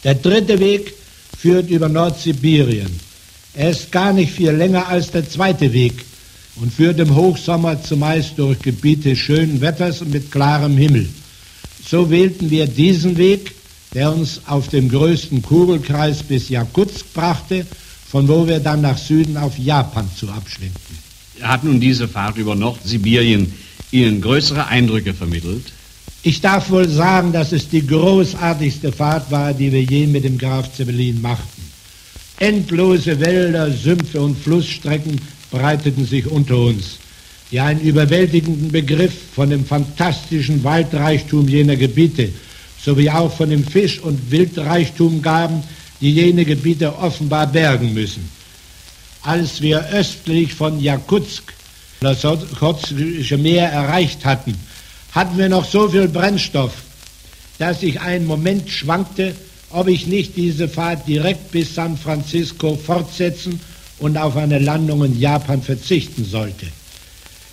Der 0.05 0.15
dritte 0.15 0.59
Weg 0.59 0.93
führt 1.39 1.71
über 1.71 1.89
Nordsibirien. 1.89 3.01
Er 3.55 3.71
ist 3.71 3.91
gar 3.91 4.13
nicht 4.13 4.33
viel 4.33 4.51
länger 4.51 4.89
als 4.89 5.11
der 5.11 5.29
zweite 5.29 5.73
Weg 5.73 6.05
und 6.61 6.73
führt 6.73 7.01
im 7.01 7.15
Hochsommer 7.15 7.83
zumeist 7.83 8.35
durch 8.37 8.59
Gebiete 8.59 9.17
schönen 9.17 9.61
Wetters 9.61 10.03
und 10.03 10.13
mit 10.13 10.31
klarem 10.31 10.77
Himmel. 10.77 11.09
So 11.87 12.11
wählten 12.11 12.51
wir 12.51 12.67
diesen 12.67 13.17
Weg, 13.17 13.55
der 13.95 14.13
uns 14.13 14.43
auf 14.47 14.69
dem 14.69 14.89
größten 14.89 15.43
Kugelkreis 15.43 16.23
bis 16.23 16.49
Jakutsk 16.49 17.13
brachte, 17.15 17.67
von 18.09 18.29
wo 18.29 18.47
wir 18.47 18.61
dann 18.61 18.83
nach 18.83 18.99
Süden 18.99 19.37
auf 19.37 19.59
Japan 19.59 20.09
zu 20.17 20.29
abschwenkten. 20.29 20.99
Hat 21.41 21.65
nun 21.65 21.81
diese 21.81 22.07
Fahrt 22.07 22.37
über 22.37 22.55
Nordsibirien 22.55 23.53
Ihnen 23.91 24.21
größere 24.21 24.67
Eindrücke 24.67 25.15
vermittelt? 25.15 25.73
Ich 26.23 26.41
darf 26.41 26.71
wohl 26.71 26.89
sagen, 26.89 27.33
dass 27.33 27.53
es 27.53 27.69
die 27.69 27.87
großartigste 27.87 28.93
Fahrt 28.93 29.31
war, 29.31 29.55
die 29.55 29.73
wir 29.73 29.83
je 29.83 30.07
mit 30.07 30.25
dem 30.25 30.37
Graf 30.37 30.71
Zeppelin 30.75 31.21
machten. 31.23 31.63
Endlose 32.39 33.19
Wälder, 33.21 33.71
Sümpfe 33.73 34.21
und 34.21 34.39
Flussstrecken 34.39 35.19
breiteten 35.51 36.07
sich 36.07 36.27
unter 36.27 36.57
uns, 36.57 36.99
die 37.51 37.61
einen 37.61 37.81
überwältigenden 37.81 38.71
Begriff 38.71 39.13
von 39.35 39.51
dem 39.51 39.65
fantastischen 39.65 40.63
Waldreichtum 40.63 41.49
jener 41.49 41.77
Gebiete 41.77 42.31
sowie 42.83 43.11
auch 43.11 43.33
von 43.33 43.51
dem 43.51 43.65
Fisch- 43.65 44.01
und 44.01 44.31
Wildreichtum 44.31 45.21
gaben, 45.21 45.63
die 46.01 46.13
jene 46.13 46.45
Gebiete 46.45 46.97
offenbar 46.97 47.47
bergen 47.47 47.93
müssen. 47.93 48.29
Als 49.23 49.61
wir 49.61 49.87
östlich 49.91 50.55
von 50.55 50.81
Jakutsk 50.81 51.53
das 52.01 52.25
Ochotskische 52.25 53.37
Meer 53.37 53.69
erreicht 53.71 54.25
hatten, 54.25 54.55
hatten 55.13 55.37
wir 55.37 55.49
noch 55.49 55.67
so 55.67 55.89
viel 55.89 56.09
Brennstoff, 56.09 56.73
dass 57.59 57.83
ich 57.83 58.01
einen 58.01 58.27
Moment 58.27 58.71
schwankte, 58.71 59.35
ob 59.69 59.89
ich 59.89 60.07
nicht 60.07 60.37
diese 60.37 60.69
Fahrt 60.69 61.07
direkt 61.07 61.53
bis 61.53 61.75
San 61.75 61.99
Francisco 61.99 62.77
fortsetzen 62.77 63.61
und 64.01 64.17
auf 64.17 64.37
eine 64.37 64.59
Landung 64.59 65.05
in 65.05 65.19
Japan 65.19 65.63
verzichten 65.63 66.25
sollte. 66.25 66.67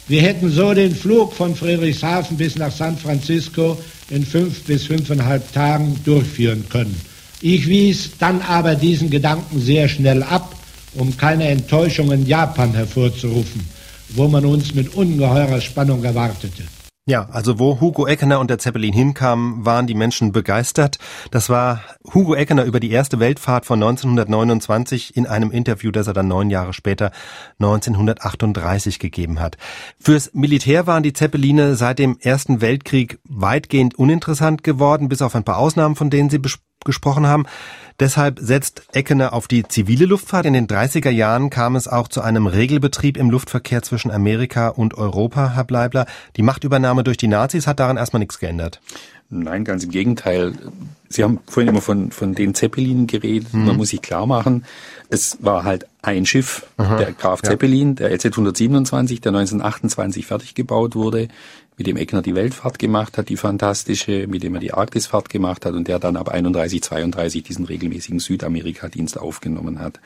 Wir 0.08 0.22
hätten 0.22 0.50
so 0.52 0.74
den 0.74 0.96
Flug 0.96 1.34
von 1.34 1.56
Friedrichshafen 1.56 2.38
bis 2.38 2.56
nach 2.56 2.72
San 2.72 2.98
Francisco 2.98 3.78
in 4.10 4.26
fünf 4.26 4.64
bis 4.64 4.86
fünfeinhalb 4.86 5.52
Tagen 5.52 6.00
durchführen 6.06 6.64
können. 6.70 7.00
Ich 7.42 7.68
wies 7.68 8.12
dann 8.18 8.42
aber 8.42 8.76
diesen 8.76 9.10
Gedanken 9.10 9.62
sehr 9.62 9.90
schnell 9.90 10.24
ab, 10.24 10.56
um 10.96 11.16
keine 11.18 11.50
Enttäuschung 11.50 12.12
in 12.12 12.26
Japan 12.26 12.74
hervorzurufen, 12.74 13.62
wo 14.10 14.28
man 14.28 14.46
uns 14.46 14.74
mit 14.74 14.96
ungeheurer 14.96 15.60
Spannung 15.60 16.04
erwartete. 16.04 16.64
Ja, 17.10 17.30
also 17.32 17.58
wo 17.58 17.80
Hugo 17.80 18.06
Eckener 18.06 18.42
und 18.42 18.50
der 18.50 18.60
Zeppelin 18.60 18.92
hinkamen, 18.92 19.66
waren 19.66 19.88
die 19.88 19.94
Menschen 19.94 20.34
begeistert. 20.34 21.00
Das 21.32 21.50
war 21.50 21.82
Hugo 22.14 22.36
Eckener 22.36 22.66
über 22.66 22.82
die 22.82 22.92
erste 22.92 23.22
Weltfahrt 23.22 23.66
von 23.66 23.82
1929 23.82 25.16
in 25.16 25.26
einem 25.26 25.50
Interview, 25.50 25.92
das 25.92 26.08
er 26.08 26.14
dann 26.14 26.28
neun 26.28 26.50
Jahre 26.50 26.74
später 26.74 27.12
1938 27.60 29.00
gegeben 29.00 29.40
hat. 29.40 29.56
Fürs 30.02 30.34
Militär 30.34 30.86
waren 30.86 31.02
die 31.02 31.14
Zeppeline 31.14 31.76
seit 31.76 31.98
dem 31.98 32.18
Ersten 32.20 32.60
Weltkrieg 32.60 33.20
weitgehend 33.24 33.96
uninteressant 33.96 34.66
geworden, 34.66 35.08
bis 35.08 35.22
auf 35.22 35.34
ein 35.34 35.46
paar 35.46 35.60
Ausnahmen, 35.60 35.96
von 35.96 36.10
denen 36.10 36.30
Sie 36.30 36.40
gesprochen 36.88 37.28
haben. 37.28 37.46
Deshalb 38.00 38.40
setzt 38.40 38.84
Eckener 38.94 39.34
auf 39.34 39.48
die 39.48 39.68
zivile 39.68 40.06
Luftfahrt. 40.06 40.46
In 40.46 40.54
den 40.54 40.68
30er 40.68 41.10
Jahren 41.10 41.50
kam 41.50 41.76
es 41.76 41.88
auch 41.88 42.08
zu 42.08 42.22
einem 42.22 42.48
Regelbetrieb 42.48 43.18
im 43.18 43.30
Luftverkehr 43.30 43.82
zwischen 43.84 44.12
Amerika 44.12 44.70
und 44.70 44.96
Europa, 44.96 45.54
Herr 45.56 45.64
Bleibler. 45.64 46.06
Die 46.36 46.44
Machtübernahme 46.44 47.04
durch 47.04 47.18
die 47.18 47.28
Nazis 47.28 47.66
hat 47.66 47.80
daran 47.80 47.98
erstmal 47.98 48.20
nichts 48.20 48.40
geändert. 48.40 48.82
Nein, 49.30 49.66
ganz 49.66 49.84
im 49.84 49.92
Gegenteil. 49.92 50.54
Sie 51.10 51.24
haben 51.24 51.40
vorhin 51.48 51.70
immer 51.70 51.82
von, 51.82 52.12
von 52.12 52.34
den 52.34 52.54
Zeppelinen 52.54 53.08
geredet. 53.08 53.54
Mhm. 53.54 53.66
Man 53.66 53.78
muss 53.78 53.90
sich 53.90 54.02
klar 54.02 54.26
machen, 54.26 54.64
es 55.10 55.38
war 55.42 55.64
halt 55.64 55.86
ein 56.02 56.26
Schiff, 56.26 56.66
Aha, 56.78 56.98
der 56.98 57.12
Graf 57.14 57.42
Zeppelin, 57.42 57.96
der 57.96 58.12
LZ 58.12 58.26
127, 58.26 59.22
der 59.22 59.32
1928 59.32 60.26
fertig 60.26 60.56
gebaut 60.56 60.96
wurde 60.96 61.28
mit 61.78 61.86
dem 61.86 61.96
Eckner 61.96 62.24
die 62.24 62.34
Weltfahrt 62.34 62.80
gemacht 62.80 63.18
hat, 63.18 63.30
die 63.30 63.38
fantastische, 63.38 64.28
mit 64.28 64.42
dem 64.42 64.56
er 64.56 64.60
die 64.60 64.74
Arktisfahrt 64.74 65.30
gemacht 65.30 65.66
hat 65.66 65.76
und 65.76 65.88
der 65.88 66.00
dann 66.00 66.18
ab 66.18 66.30
31, 66.30 66.82
32 66.82 67.44
diesen 67.44 67.66
regelmäßigen 67.66 68.20
Südamerika-Dienst 68.20 69.20
aufgenommen 69.20 69.80
hat. 69.80 70.00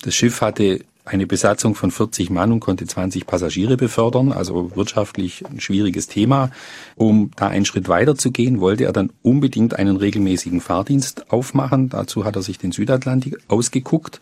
Das 0.00 0.14
Schiff 0.14 0.40
hatte 0.40 0.80
eine 1.04 1.26
Besatzung 1.26 1.74
von 1.74 1.90
40 1.90 2.30
Mann 2.30 2.52
und 2.52 2.60
konnte 2.60 2.86
20 2.86 3.26
Passagiere 3.26 3.76
befördern, 3.76 4.32
also 4.32 4.74
wirtschaftlich 4.76 5.44
ein 5.46 5.60
schwieriges 5.60 6.06
Thema. 6.06 6.50
Um 6.94 7.32
da 7.36 7.48
einen 7.48 7.64
Schritt 7.64 7.88
weiter 7.88 8.14
zu 8.14 8.30
gehen, 8.30 8.60
wollte 8.60 8.84
er 8.84 8.92
dann 8.92 9.10
unbedingt 9.22 9.74
einen 9.74 9.96
regelmäßigen 9.96 10.60
Fahrdienst 10.60 11.30
aufmachen. 11.32 11.88
Dazu 11.88 12.24
hat 12.24 12.36
er 12.36 12.42
sich 12.42 12.56
den 12.58 12.72
Südatlantik 12.72 13.38
ausgeguckt 13.48 14.20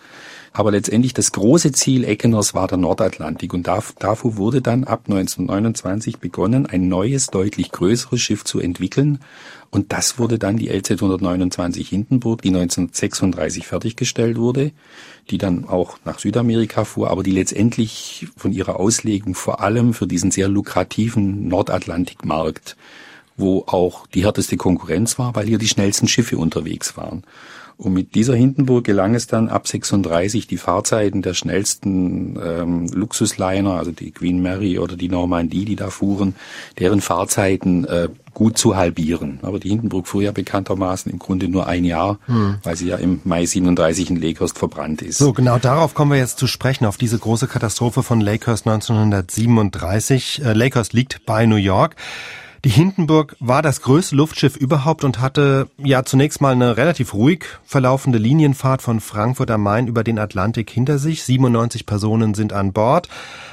aber 0.53 0.73
letztendlich 0.73 1.15
das 1.15 1.31
große 1.31 1.71
Ziel 1.73 2.05
Eckeners 2.05 2.55
war 2.55 2.67
der 2.67 2.79
Nordatlantik 2.79 3.55
und 3.55 3.67
davor 3.69 4.37
wurde 4.37 4.61
dann 4.61 4.83
ab 4.83 5.03
1929 5.07 6.19
begonnen, 6.19 6.67
ein 6.67 6.89
neues, 6.89 7.29
deutlich 7.29 7.71
größeres 7.71 8.21
Schiff 8.21 8.45
zu 8.45 8.59
entwickeln. 8.59 9.21
Und 9.71 9.93
das 9.93 10.19
wurde 10.19 10.41
dann 10.41 10.57
die 10.57 10.69
LZ 10.69 10.91
129 10.91 11.89
Hindenburg, 11.89 12.43
die 12.43 12.49
1936 12.49 13.69
fertiggestellt 13.69 14.37
wurde, 14.37 14.73
die 15.31 15.39
dann 15.39 15.67
auch 15.67 15.99
nach 16.05 16.19
Südamerika 16.19 16.85
fuhr, 16.85 17.11
aber 17.11 17.23
die 17.23 17.31
letztendlich 17.31 18.27
von 18.37 18.53
ihrer 18.53 18.81
Auslegung 18.81 19.37
vor 19.37 19.61
allem 19.61 19.95
für 19.95 20.09
diesen 20.09 20.33
sehr 20.33 20.49
lukrativen 20.49 21.47
Nordatlantikmarkt 21.47 22.77
wo 23.37 23.65
auch 23.67 24.07
die 24.09 24.25
härteste 24.25 24.59
Konkurrenz 24.59 25.19
war, 25.19 25.35
weil 25.35 25.47
hier 25.47 25.57
die 25.57 25.67
schnellsten 25.67 26.09
Schiffe 26.09 26.37
unterwegs 26.37 26.99
waren. 26.99 27.25
Und 27.81 27.95
mit 27.95 28.15
dieser 28.15 28.35
Hindenburg 28.35 28.85
gelang 28.85 29.15
es 29.15 29.27
dann 29.27 29.49
ab 29.49 29.67
36 29.67 30.47
die 30.47 30.59
Fahrzeiten 30.59 31.23
der 31.23 31.33
schnellsten 31.33 32.39
ähm, 32.39 32.87
Luxusliner, 32.89 33.73
also 33.73 33.91
die 33.91 34.11
Queen 34.11 34.43
Mary 34.43 34.79
oder 34.79 34.97
die 34.97 35.09
Normandie, 35.09 35.65
die 35.65 35.77
da 35.77 35.89
fuhren, 35.89 36.35
deren 36.79 37.01
Fahrzeiten 37.01 37.87
äh, 37.87 38.09
gut 38.35 38.59
zu 38.59 38.77
halbieren. 38.77 39.39
Aber 39.41 39.59
die 39.59 39.71
Hindenburg 39.71 40.09
fuhr 40.09 40.23
ja 40.23 40.31
bekanntermaßen 40.31 41.11
im 41.11 41.19
Grunde 41.19 41.49
nur 41.49 41.69
ein 41.69 41.87
Jahr, 41.87 42.19
hm. 42.27 42.57
weil 42.63 42.77
sie 42.77 42.89
ja 42.89 42.97
im 42.97 43.21
Mai 43.25 43.47
37 43.47 44.11
in 44.11 44.21
Lakehurst 44.21 44.59
verbrannt 44.59 45.01
ist. 45.01 45.17
So, 45.17 45.33
genau 45.33 45.59
darauf 45.59 45.95
kommen 45.95 46.11
wir 46.11 46.19
jetzt 46.19 46.39
zu 46.39 46.47
sprechen, 46.47 46.85
auf 46.85 46.99
diese 46.99 47.19
große 47.19 47.47
Katastrophe 47.47 48.03
von 48.03 48.21
Lakehurst 48.21 48.67
1937. 48.67 50.43
Äh, 50.45 50.53
Lakehurst 50.53 50.93
liegt 50.93 51.25
bei 51.25 51.47
New 51.47 51.57
York. 51.57 51.97
Die 52.63 52.69
Hindenburg 52.69 53.37
war 53.41 53.63
das 53.63 53.81
größte 53.81 54.15
Luftschiff 54.15 54.55
überhaupt 54.55 55.03
und 55.05 55.19
hatte 55.19 55.71
ja 55.79 56.05
zunächst 56.05 56.43
mal 56.43 56.53
eine 56.53 56.77
relativ 56.77 57.15
ruhig 57.15 57.47
verlaufende 57.65 58.19
Linienfahrt 58.19 58.83
von 58.83 59.01
Frankfurt 59.01 59.51
am 59.51 59.63
Main 59.63 59.87
über 59.87 60.05
den 60.05 60.19
Atlantik 60.19 60.69
hinter 60.69 60.99
sich. 60.99 61.25
97 61.25 61.87
Personen 61.87 62.35
sind 62.35 62.53
an 62.53 62.75
Bord. 62.75 63.09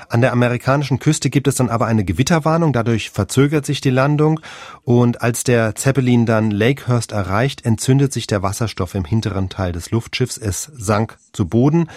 An 0.10 0.20
der 0.20 0.34
amerikanischen 0.34 1.00
Küste 1.00 1.30
gibt 1.30 1.48
es 1.48 1.56
dann 1.56 1.70
aber 1.70 1.86
eine 1.86 2.04
Gewitterwarnung, 2.04 2.74
dadurch 2.74 3.10
verzögert 3.10 3.66
sich 3.66 3.80
die 3.80 3.92
Landung 3.92 4.42
und 4.84 5.22
als 5.22 5.46
der 5.46 5.76
Zeppelin 5.76 6.26
dann 6.26 6.52
Lakehurst 6.52 7.14
erreicht, 7.14 7.66
entzündet 7.66 8.12
sich 8.12 8.28
der 8.28 8.44
Wasserstoff 8.44 8.94
im 8.94 9.06
hinteren 9.06 9.48
Teil 9.48 9.72
des 9.72 9.92
Luftschiffs. 9.92 10.38
Es 10.38 10.70
sank 10.76 11.18
zu 11.32 11.48
Boden 11.48 11.88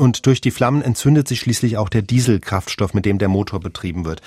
und 0.00 0.24
durch 0.24 0.40
die 0.40 0.50
Flammen 0.50 0.80
entzündet 0.80 1.28
sich 1.28 1.40
schließlich 1.40 1.76
auch 1.76 1.90
der 1.90 2.00
Dieselkraftstoff, 2.00 2.94
mit 2.94 3.04
dem 3.04 3.18
der 3.18 3.28
Motor 3.28 3.60
betrieben 3.60 4.06
wird. 4.06 4.22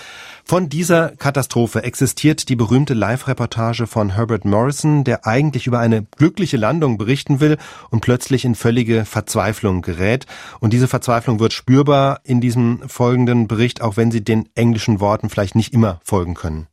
Von 0.46 0.70
dieser 0.70 1.10
Katastrophe 1.10 1.82
existiert 1.84 2.48
die 2.48 2.56
berühmte 2.56 2.94
Live-Reportage 2.94 3.88
von 3.88 4.12
Herbert 4.12 4.46
Morrison, 4.46 5.04
der 5.04 5.26
eigentlich 5.26 5.66
über 5.66 5.80
eine 5.80 6.06
glückliche 6.16 6.58
Landung 6.58 7.00
berichten 7.00 7.40
will 7.40 7.58
und 7.90 8.02
plötzlich 8.02 8.46
in 8.46 8.54
völlige 8.54 9.04
Verzweiflung 9.04 9.82
gerät. 9.82 10.28
Und 10.60 10.74
diese 10.74 10.88
Verzweiflung 10.88 11.40
wird 11.40 11.54
spürbar 11.54 12.20
in 12.24 12.40
diesem 12.40 12.88
folgenden 12.88 13.48
Bericht, 13.48 13.82
auch 13.82 13.98
wenn 13.98 14.12
Sie 14.12 14.24
den 14.24 14.48
englischen 14.54 15.00
Worten 15.00 15.30
vielleicht 15.30 15.56
nicht 15.56 15.74
immer 15.74 16.00
folgen 16.04 16.36
können. 16.36 16.68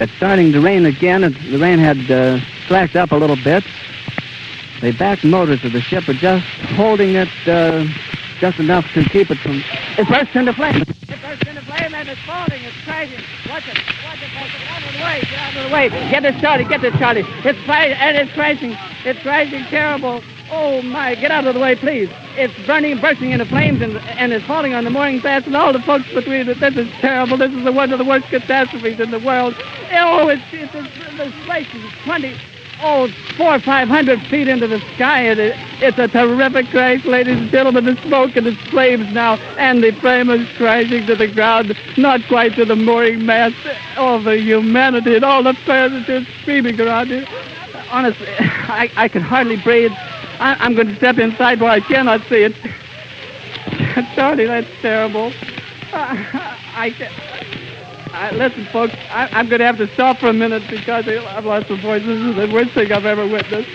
It's 0.00 0.12
starting 0.16 0.54
to 0.54 0.60
rain 0.60 0.86
again. 0.86 1.36
The 1.50 1.56
rain 1.56 1.78
had 1.78 1.98
uh, 2.08 2.98
up 2.98 3.12
a 3.12 3.16
little 3.16 3.36
bit. 3.36 3.62
The 4.80 4.92
back 4.92 5.24
motors 5.24 5.64
of 5.64 5.72
the 5.72 5.80
ship 5.80 6.08
are 6.08 6.12
just 6.12 6.44
holding 6.76 7.14
it 7.14 7.28
uh, 7.46 7.86
just 8.40 8.58
enough 8.58 8.84
to 8.92 9.02
keep 9.04 9.30
it 9.30 9.38
from. 9.38 9.62
It 9.96 10.06
bursts 10.06 10.36
into 10.36 10.52
flame. 10.52 10.82
It 10.82 11.22
bursts 11.22 11.48
into 11.48 11.62
flame 11.62 11.94
and 11.94 12.08
it's 12.08 12.20
falling. 12.22 12.62
It's 12.62 12.76
crashing. 12.84 13.20
Watch 13.48 13.66
it. 13.68 13.78
Watch 14.04 14.22
it. 14.22 14.30
Watch 14.36 14.52
it. 14.52 14.60
Get 14.60 14.68
out 14.68 14.84
of 14.84 14.92
the 14.92 15.04
way. 15.04 15.20
Get 15.20 15.38
out 15.38 15.56
of 15.56 15.64
the 15.64 15.74
way. 15.74 15.88
Get 15.88 16.24
it 16.26 16.38
started. 16.38 16.68
Get 16.68 16.84
it 16.84 16.94
started. 16.96 17.24
It's 17.44 17.58
flying 17.64 17.92
and 17.92 18.16
it's 18.18 18.32
crashing. 18.32 18.76
It's 19.04 19.24
rising 19.24 19.64
terrible. 19.64 20.22
Oh 20.50 20.80
my, 20.82 21.16
get 21.16 21.32
out 21.32 21.46
of 21.46 21.54
the 21.54 21.60
way, 21.60 21.74
please. 21.74 22.08
It's 22.36 22.54
burning, 22.66 23.00
bursting 23.00 23.32
into 23.32 23.46
flames, 23.46 23.82
and, 23.82 23.96
and 23.96 24.32
it's 24.32 24.46
falling 24.46 24.74
on 24.74 24.84
the 24.84 24.90
mooring 24.90 25.20
mast 25.20 25.46
and 25.46 25.56
all 25.56 25.72
the 25.72 25.80
folks 25.80 26.06
between 26.14 26.48
it. 26.48 26.60
This 26.60 26.76
is 26.76 26.88
terrible. 27.00 27.36
This 27.36 27.52
is 27.52 27.64
one 27.64 27.92
of 27.92 27.98
the 27.98 28.04
worst 28.04 28.26
catastrophes 28.26 29.00
in 29.00 29.10
the 29.10 29.18
world. 29.18 29.54
Oh, 29.92 30.28
it's, 30.28 30.42
it's, 30.52 30.72
it's 30.72 31.16
this 31.16 31.34
place 31.46 31.66
is 31.74 31.90
20, 32.04 32.36
oh, 32.82 33.08
four 33.36 33.54
or 33.54 33.60
five 33.60 33.88
hundred 33.88 34.20
feet 34.28 34.48
into 34.48 34.66
the 34.66 34.80
sky. 34.94 35.22
It, 35.22 35.38
it's 35.82 35.98
a 35.98 36.08
terrific 36.08 36.68
crash, 36.68 37.04
ladies 37.04 37.38
and 37.38 37.50
gentlemen. 37.50 37.84
The 37.84 37.96
smoke 38.02 38.36
and 38.36 38.46
the 38.46 38.56
flames 38.70 39.12
now, 39.12 39.36
and 39.58 39.82
the 39.82 39.92
flame 39.92 40.30
is 40.30 40.48
crashing 40.56 41.06
to 41.06 41.16
the 41.16 41.28
ground, 41.28 41.76
not 41.96 42.26
quite 42.28 42.54
to 42.56 42.64
the 42.64 42.76
mooring 42.76 43.26
mast. 43.26 43.56
All 43.96 44.20
the 44.20 44.38
humanity 44.38 45.16
and 45.16 45.24
all 45.24 45.42
the 45.42 45.54
passengers 45.64 46.26
screaming 46.42 46.80
around 46.80 47.08
here 47.08 47.26
honestly, 47.90 48.26
I, 48.38 48.90
I 48.96 49.08
can 49.08 49.22
hardly 49.22 49.56
breathe. 49.56 49.92
I, 50.38 50.64
am 50.64 50.74
going 50.74 50.88
to 50.88 50.96
step 50.96 51.18
inside 51.18 51.60
where 51.60 51.70
I 51.70 51.80
cannot 51.80 52.20
see 52.28 52.44
it. 52.44 52.54
Charlie, 54.14 54.46
that's 54.46 54.68
terrible. 54.82 55.32
I, 55.92 56.58
I, 56.74 57.35
listen, 58.32 58.66
folks, 58.72 58.94
I, 59.10 59.28
I'm 59.32 59.48
going 59.48 59.60
to 59.60 59.66
have 59.66 59.78
to 59.78 59.88
stop 59.94 60.18
for 60.18 60.28
a 60.28 60.32
minute 60.32 60.62
because 60.68 61.06
I've 61.08 61.44
lost 61.44 61.70
my 61.70 61.80
voice. 61.80 62.02
This 62.02 62.20
is 62.20 62.36
the 62.36 62.48
worst 62.52 62.72
thing 62.72 62.92
I've 62.92 63.04
ever 63.04 63.26
witnessed. 63.26 63.68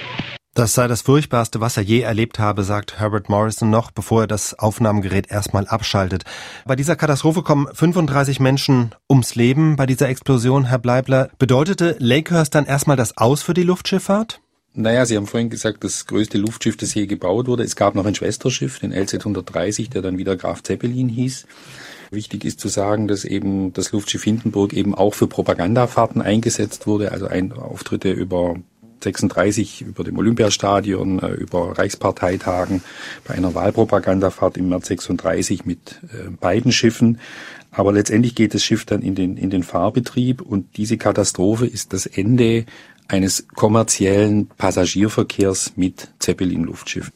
Das 0.53 0.73
sei 0.73 0.89
das 0.89 1.01
Furchtbarste, 1.03 1.61
was 1.61 1.77
er 1.77 1.83
je 1.83 2.01
erlebt 2.01 2.37
habe, 2.37 2.65
sagt 2.65 2.99
Herbert 2.99 3.29
Morrison 3.29 3.69
noch, 3.69 3.89
bevor 3.89 4.23
er 4.23 4.27
das 4.27 4.53
Aufnahmegerät 4.59 5.31
erstmal 5.31 5.65
abschaltet. 5.65 6.25
Bei 6.65 6.75
dieser 6.75 6.97
Katastrophe 6.97 7.41
kommen 7.41 7.67
35 7.73 8.41
Menschen 8.41 8.93
ums 9.09 9.35
Leben. 9.35 9.77
Bei 9.77 9.85
dieser 9.85 10.09
Explosion, 10.09 10.65
Herr 10.65 10.79
Bleibler, 10.79 11.29
bedeutete 11.39 11.95
Lakehurst 11.99 12.53
dann 12.53 12.65
erstmal 12.65 12.97
das 12.97 13.15
Aus 13.17 13.43
für 13.43 13.53
die 13.53 13.63
Luftschifffahrt? 13.63 14.41
Naja, 14.73 15.05
Sie 15.05 15.15
haben 15.15 15.27
vorhin 15.27 15.49
gesagt, 15.49 15.85
das 15.85 16.05
größte 16.05 16.37
Luftschiff, 16.37 16.75
das 16.75 16.93
je 16.93 17.05
gebaut 17.05 17.47
wurde. 17.47 17.63
Es 17.63 17.77
gab 17.77 17.95
noch 17.95 18.05
ein 18.05 18.15
Schwesterschiff, 18.15 18.79
den 18.79 18.91
LZ 18.91 19.15
130, 19.15 19.89
der 19.89 20.01
dann 20.01 20.17
wieder 20.17 20.35
Graf 20.35 20.63
Zeppelin 20.63 21.07
hieß. 21.07 21.45
Wichtig 22.11 22.43
ist 22.43 22.59
zu 22.59 22.67
sagen, 22.67 23.07
dass 23.07 23.23
eben 23.23 23.71
das 23.71 23.93
Luftschiff 23.93 24.23
Hindenburg 24.23 24.73
eben 24.73 24.93
auch 24.93 25.13
für 25.13 25.27
Propagandafahrten 25.27 26.21
eingesetzt 26.21 26.85
wurde, 26.85 27.13
also 27.13 27.27
ein 27.27 27.53
Auftritte 27.53 28.11
über 28.11 28.57
36 29.01 29.81
über 29.81 30.03
dem 30.03 30.17
Olympiastadion, 30.17 31.19
äh, 31.19 31.31
über 31.31 31.77
Reichsparteitagen, 31.77 32.83
bei 33.25 33.33
einer 33.33 33.55
Wahlpropagandafahrt 33.55 34.57
im 34.57 34.67
März 34.69 34.87
36 34.87 35.65
mit 35.65 36.01
äh, 36.13 36.29
beiden 36.29 36.73
Schiffen. 36.73 37.19
Aber 37.71 37.93
letztendlich 37.93 38.35
geht 38.35 38.53
das 38.53 38.63
Schiff 38.63 38.85
dann 38.85 39.01
in 39.01 39.15
den, 39.15 39.37
in 39.37 39.49
den 39.49 39.63
Fahrbetrieb 39.63 40.41
und 40.41 40.75
diese 40.75 40.97
Katastrophe 40.97 41.65
ist 41.65 41.93
das 41.93 42.05
Ende 42.05 42.65
eines 43.07 43.47
kommerziellen 43.47 44.47
Passagierverkehrs 44.47 45.73
mit 45.77 46.09
Zeppelin-Luftschiffen. 46.19 47.13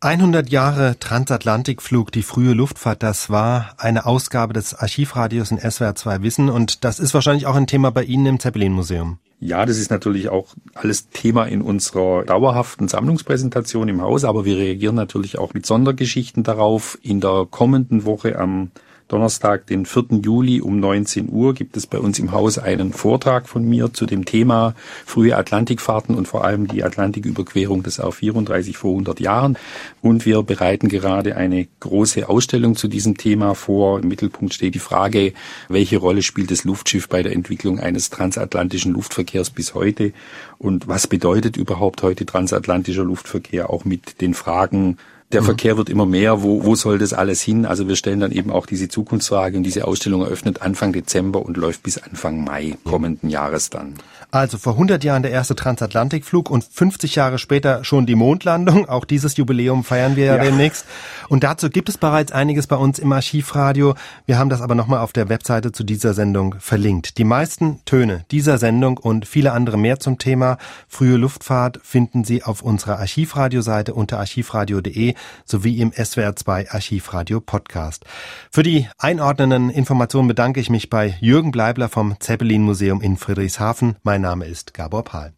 100 0.00 0.50
Jahre 0.50 0.98
Transatlantikflug, 0.98 2.12
die 2.12 2.22
frühe 2.22 2.52
Luftfahrt, 2.52 3.02
das 3.02 3.30
war 3.30 3.74
eine 3.78 4.04
Ausgabe 4.04 4.52
des 4.52 4.74
Archivradios 4.74 5.50
in 5.50 5.58
SWR 5.58 5.94
2 5.94 6.22
Wissen 6.22 6.50
und 6.50 6.84
das 6.84 6.98
ist 6.98 7.14
wahrscheinlich 7.14 7.46
auch 7.46 7.54
ein 7.54 7.66
Thema 7.66 7.90
bei 7.90 8.04
Ihnen 8.04 8.26
im 8.26 8.38
Zeppelin 8.38 8.72
Museum. 8.72 9.18
Ja, 9.40 9.64
das 9.64 9.78
ist 9.78 9.90
natürlich 9.90 10.28
auch 10.28 10.48
alles 10.74 11.08
Thema 11.08 11.44
in 11.44 11.62
unserer 11.62 12.24
dauerhaften 12.24 12.88
Sammlungspräsentation 12.88 13.88
im 13.88 14.02
Haus, 14.02 14.24
aber 14.24 14.44
wir 14.44 14.58
reagieren 14.58 14.94
natürlich 14.94 15.38
auch 15.38 15.54
mit 15.54 15.64
Sondergeschichten 15.64 16.42
darauf. 16.42 16.98
In 17.02 17.20
der 17.22 17.46
kommenden 17.50 18.04
Woche 18.04 18.38
am 18.38 18.70
Donnerstag, 19.08 19.68
den 19.68 19.86
4. 19.86 20.20
Juli 20.24 20.60
um 20.60 20.80
19 20.80 21.28
Uhr 21.30 21.54
gibt 21.54 21.76
es 21.76 21.86
bei 21.86 21.98
uns 21.98 22.18
im 22.18 22.32
Haus 22.32 22.58
einen 22.58 22.92
Vortrag 22.92 23.48
von 23.48 23.64
mir 23.64 23.92
zu 23.92 24.04
dem 24.04 24.24
Thema 24.24 24.74
frühe 25.04 25.36
Atlantikfahrten 25.36 26.16
und 26.16 26.26
vor 26.26 26.44
allem 26.44 26.66
die 26.66 26.82
Atlantiküberquerung 26.82 27.84
des 27.84 28.00
R34 28.00 28.74
vor 28.74 28.90
100 28.90 29.20
Jahren. 29.20 29.56
Und 30.02 30.26
wir 30.26 30.42
bereiten 30.42 30.88
gerade 30.88 31.36
eine 31.36 31.68
große 31.78 32.28
Ausstellung 32.28 32.74
zu 32.74 32.88
diesem 32.88 33.16
Thema 33.16 33.54
vor. 33.54 34.00
Im 34.00 34.08
Mittelpunkt 34.08 34.54
steht 34.54 34.74
die 34.74 34.80
Frage, 34.80 35.34
welche 35.68 35.98
Rolle 35.98 36.22
spielt 36.22 36.50
das 36.50 36.64
Luftschiff 36.64 37.08
bei 37.08 37.22
der 37.22 37.32
Entwicklung 37.32 37.78
eines 37.78 38.10
transatlantischen 38.10 38.92
Luftverkehrs 38.92 39.50
bis 39.50 39.74
heute? 39.74 40.12
Und 40.58 40.88
was 40.88 41.06
bedeutet 41.06 41.56
überhaupt 41.56 42.02
heute 42.02 42.26
transatlantischer 42.26 43.04
Luftverkehr 43.04 43.70
auch 43.70 43.84
mit 43.84 44.20
den 44.20 44.34
Fragen 44.34 44.98
der 45.32 45.42
mhm. 45.42 45.46
Verkehr 45.46 45.76
wird 45.76 45.88
immer 45.88 46.06
mehr. 46.06 46.42
Wo, 46.42 46.64
wo 46.64 46.74
soll 46.74 46.98
das 46.98 47.12
alles 47.12 47.42
hin? 47.42 47.66
Also 47.66 47.88
wir 47.88 47.96
stellen 47.96 48.20
dann 48.20 48.32
eben 48.32 48.50
auch 48.50 48.66
diese 48.66 48.88
Zukunftsfrage 48.88 49.56
und 49.56 49.64
diese 49.64 49.86
Ausstellung 49.86 50.22
eröffnet 50.22 50.62
Anfang 50.62 50.92
Dezember 50.92 51.44
und 51.44 51.56
läuft 51.56 51.82
bis 51.82 51.98
Anfang 51.98 52.44
Mai 52.44 52.76
kommenden 52.84 53.30
Jahres 53.30 53.70
dann. 53.70 53.94
Also 54.30 54.58
vor 54.58 54.74
100 54.74 55.02
Jahren 55.04 55.22
der 55.22 55.30
erste 55.30 55.54
Transatlantikflug 55.54 56.50
und 56.50 56.64
50 56.64 57.14
Jahre 57.14 57.38
später 57.38 57.84
schon 57.84 58.06
die 58.06 58.14
Mondlandung. 58.14 58.88
Auch 58.88 59.04
dieses 59.04 59.36
Jubiläum 59.36 59.84
feiern 59.84 60.16
wir 60.16 60.26
ja, 60.26 60.36
ja. 60.36 60.42
demnächst. 60.42 60.84
Und 61.28 61.44
dazu 61.44 61.70
gibt 61.70 61.88
es 61.88 61.96
bereits 61.98 62.32
einiges 62.32 62.66
bei 62.66 62.76
uns 62.76 62.98
im 62.98 63.12
Archivradio. 63.12 63.94
Wir 64.26 64.38
haben 64.38 64.50
das 64.50 64.60
aber 64.60 64.74
nochmal 64.74 65.00
auf 65.00 65.12
der 65.12 65.28
Webseite 65.28 65.72
zu 65.72 65.84
dieser 65.84 66.14
Sendung 66.14 66.56
verlinkt. 66.58 67.18
Die 67.18 67.24
meisten 67.24 67.80
Töne 67.84 68.24
dieser 68.30 68.58
Sendung 68.58 68.98
und 68.98 69.26
viele 69.26 69.52
andere 69.52 69.78
mehr 69.78 70.00
zum 70.00 70.18
Thema 70.18 70.58
frühe 70.88 71.16
Luftfahrt 71.16 71.80
finden 71.82 72.24
Sie 72.24 72.42
auf 72.42 72.62
unserer 72.62 72.98
Archivradioseite 72.98 73.94
unter 73.94 74.18
archivradio.de 74.18 75.14
sowie 75.44 75.80
im 75.80 75.92
SWR2 75.92 76.70
Archivradio 76.70 77.40
Podcast. 77.40 78.04
Für 78.50 78.62
die 78.62 78.88
einordnenden 78.98 79.70
Informationen 79.70 80.28
bedanke 80.28 80.60
ich 80.60 80.70
mich 80.70 80.90
bei 80.90 81.14
Jürgen 81.20 81.50
Bleibler 81.50 81.88
vom 81.88 82.18
Zeppelin 82.20 82.62
Museum 82.62 83.00
in 83.00 83.16
Friedrichshafen. 83.16 83.96
Mein 84.16 84.22
Name 84.22 84.46
ist 84.46 84.72
Gabor 84.72 85.04
Pahl. 85.04 85.34